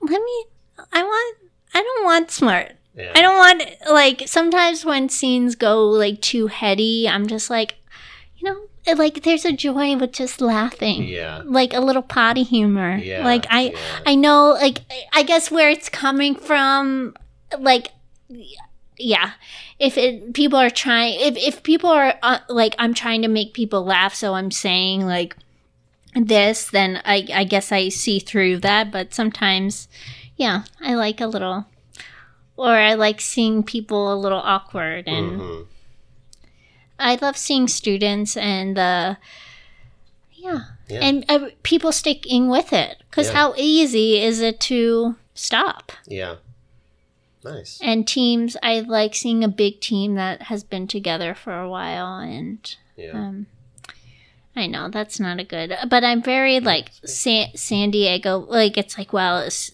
[0.00, 0.44] Let me
[0.92, 1.38] I want
[1.74, 2.72] I don't want smart.
[2.96, 3.12] Yeah.
[3.14, 7.74] I don't want like sometimes when scenes go like too heady, I'm just like,
[8.36, 11.04] you know, like there's a joy with just laughing.
[11.04, 11.42] Yeah.
[11.44, 12.96] Like a little potty humor.
[12.96, 13.24] Yeah.
[13.24, 13.78] Like I yeah.
[14.06, 14.78] I know, like,
[15.12, 17.14] I guess where it's coming from,
[17.58, 17.88] like,
[18.98, 19.32] yeah.
[19.80, 23.54] If it, people are trying, if, if people are, uh, like, I'm trying to make
[23.54, 25.36] people laugh, so I'm saying, like,
[26.14, 28.92] this, then I, I guess I see through that.
[28.92, 29.88] But sometimes,
[30.36, 31.66] yeah, I like a little,
[32.56, 35.08] or I like seeing people a little awkward.
[35.08, 35.66] And Mhm.
[36.98, 39.14] I love seeing students and, uh,
[40.32, 40.60] yeah.
[40.88, 41.00] Yeah.
[41.00, 42.98] And uh, people sticking with it.
[43.10, 43.32] Because Yeah.
[43.34, 45.92] how easy is it to stop?
[46.06, 46.36] Yeah.
[47.42, 47.78] Nice.
[47.82, 52.18] And teams, I like seeing a big team that has been together for a while.
[52.18, 53.12] And Yeah.
[53.12, 53.46] um,
[54.56, 58.38] I know that's not a good, but I'm very like San, San Diego.
[58.48, 59.72] Like it's like, well, it's,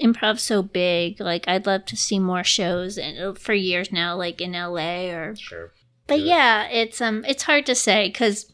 [0.00, 1.20] improv so big.
[1.20, 5.36] Like I'd love to see more shows and for years now, like in LA or.
[5.36, 5.72] Sure.
[6.06, 6.26] But Good.
[6.26, 8.52] yeah, it's um, it's hard to say because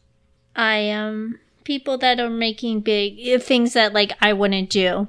[0.55, 5.09] I um, people that are making big eh, things that like I wouldn't do.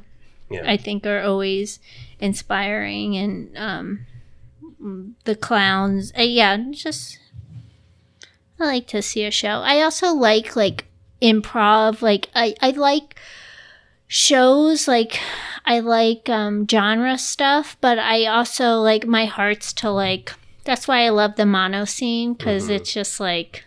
[0.49, 0.63] Yeah.
[0.65, 1.79] I think are always
[2.19, 6.11] inspiring and um, the clowns.
[6.17, 7.19] Uh, yeah, just
[8.59, 9.61] I like to see a show.
[9.61, 10.85] I also like like
[11.21, 12.01] improv.
[12.01, 13.15] Like I I like
[14.07, 15.19] shows like
[15.65, 20.33] I like um genre stuff, but I also like my heart's to like
[20.63, 23.65] that's why I love the mono scene because it's just like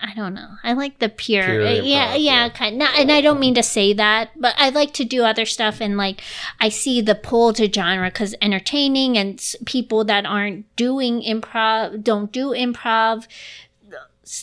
[0.00, 0.48] I don't know.
[0.62, 2.48] I like the pure, Pure uh, yeah, improv, yeah, yeah.
[2.50, 2.78] kind.
[2.78, 5.80] Not, and I don't mean to say that, but I like to do other stuff,
[5.80, 6.22] and like
[6.60, 12.30] I see the pull to genre because entertaining and people that aren't doing improv, don't
[12.30, 13.26] do improv,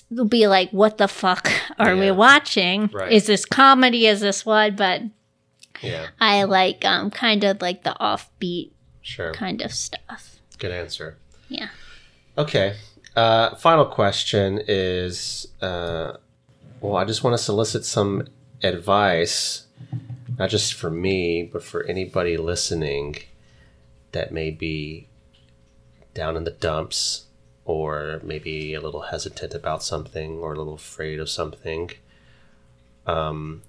[0.10, 2.90] will be like, "What the fuck are we watching?
[2.92, 3.12] Right.
[3.12, 4.08] Is this comedy?
[4.08, 5.04] Is this what?" But
[5.82, 6.08] Yeah.
[6.20, 8.72] I like um kind of like the offbeat
[9.02, 9.34] Sure.
[9.34, 10.40] kind of stuff.
[10.58, 11.18] Good answer.
[11.50, 11.70] Yeah.
[12.38, 12.76] Okay.
[13.16, 16.14] Uh, final question is uh,
[16.82, 18.28] well, I just want to solicit some
[18.64, 19.68] advice,
[20.38, 23.16] not just for me, but for anybody listening
[24.12, 25.08] that may be
[26.14, 27.26] down in the dumps
[27.66, 31.92] or maybe a little hesitant about something or a little afraid of something.
[33.08, 33.62] Um,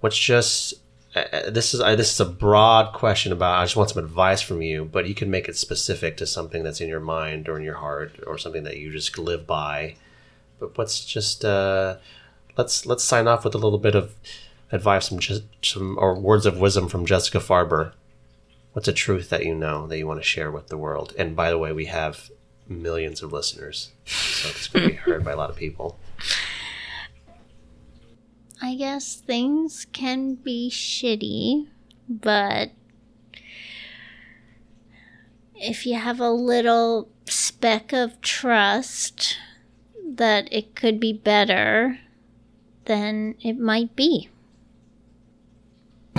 [0.00, 0.74] what's just
[1.14, 3.58] uh, uh, this is uh, this is a broad question about.
[3.58, 6.62] I just want some advice from you, but you can make it specific to something
[6.62, 9.96] that's in your mind or in your heart or something that you just live by.
[10.60, 11.96] But what's just uh,
[12.56, 14.14] let's let's sign off with a little bit of
[14.70, 17.92] advice from just some or words of wisdom from Jessica Farber.
[18.72, 21.12] What's a truth that you know that you want to share with the world?
[21.18, 22.30] And by the way, we have
[22.68, 25.98] millions of listeners, so it's going to be heard by a lot of people.
[28.62, 31.68] I guess things can be shitty,
[32.08, 32.72] but
[35.54, 39.38] if you have a little speck of trust
[40.04, 42.00] that it could be better,
[42.84, 44.28] then it might be.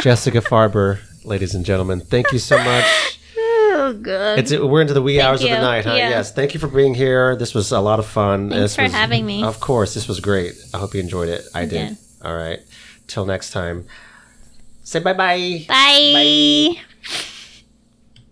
[0.00, 3.05] Jessica Farber, ladies and gentlemen, thank you so much.
[3.92, 4.38] Good.
[4.38, 5.94] It's we're into the wee hours of the night, huh?
[5.94, 6.10] Yeah.
[6.10, 6.32] Yes.
[6.32, 7.36] Thank you for being here.
[7.36, 8.50] This was a lot of fun.
[8.50, 9.42] Thanks This for was- having me.
[9.42, 10.54] Of course, this was great.
[10.74, 11.42] I hope you enjoyed it.
[11.54, 11.96] I did.
[12.24, 12.60] All right.
[13.06, 13.84] Till next time.
[14.82, 15.64] Say bye bye.
[15.68, 16.76] Bye.
[16.76, 17.26] Bye.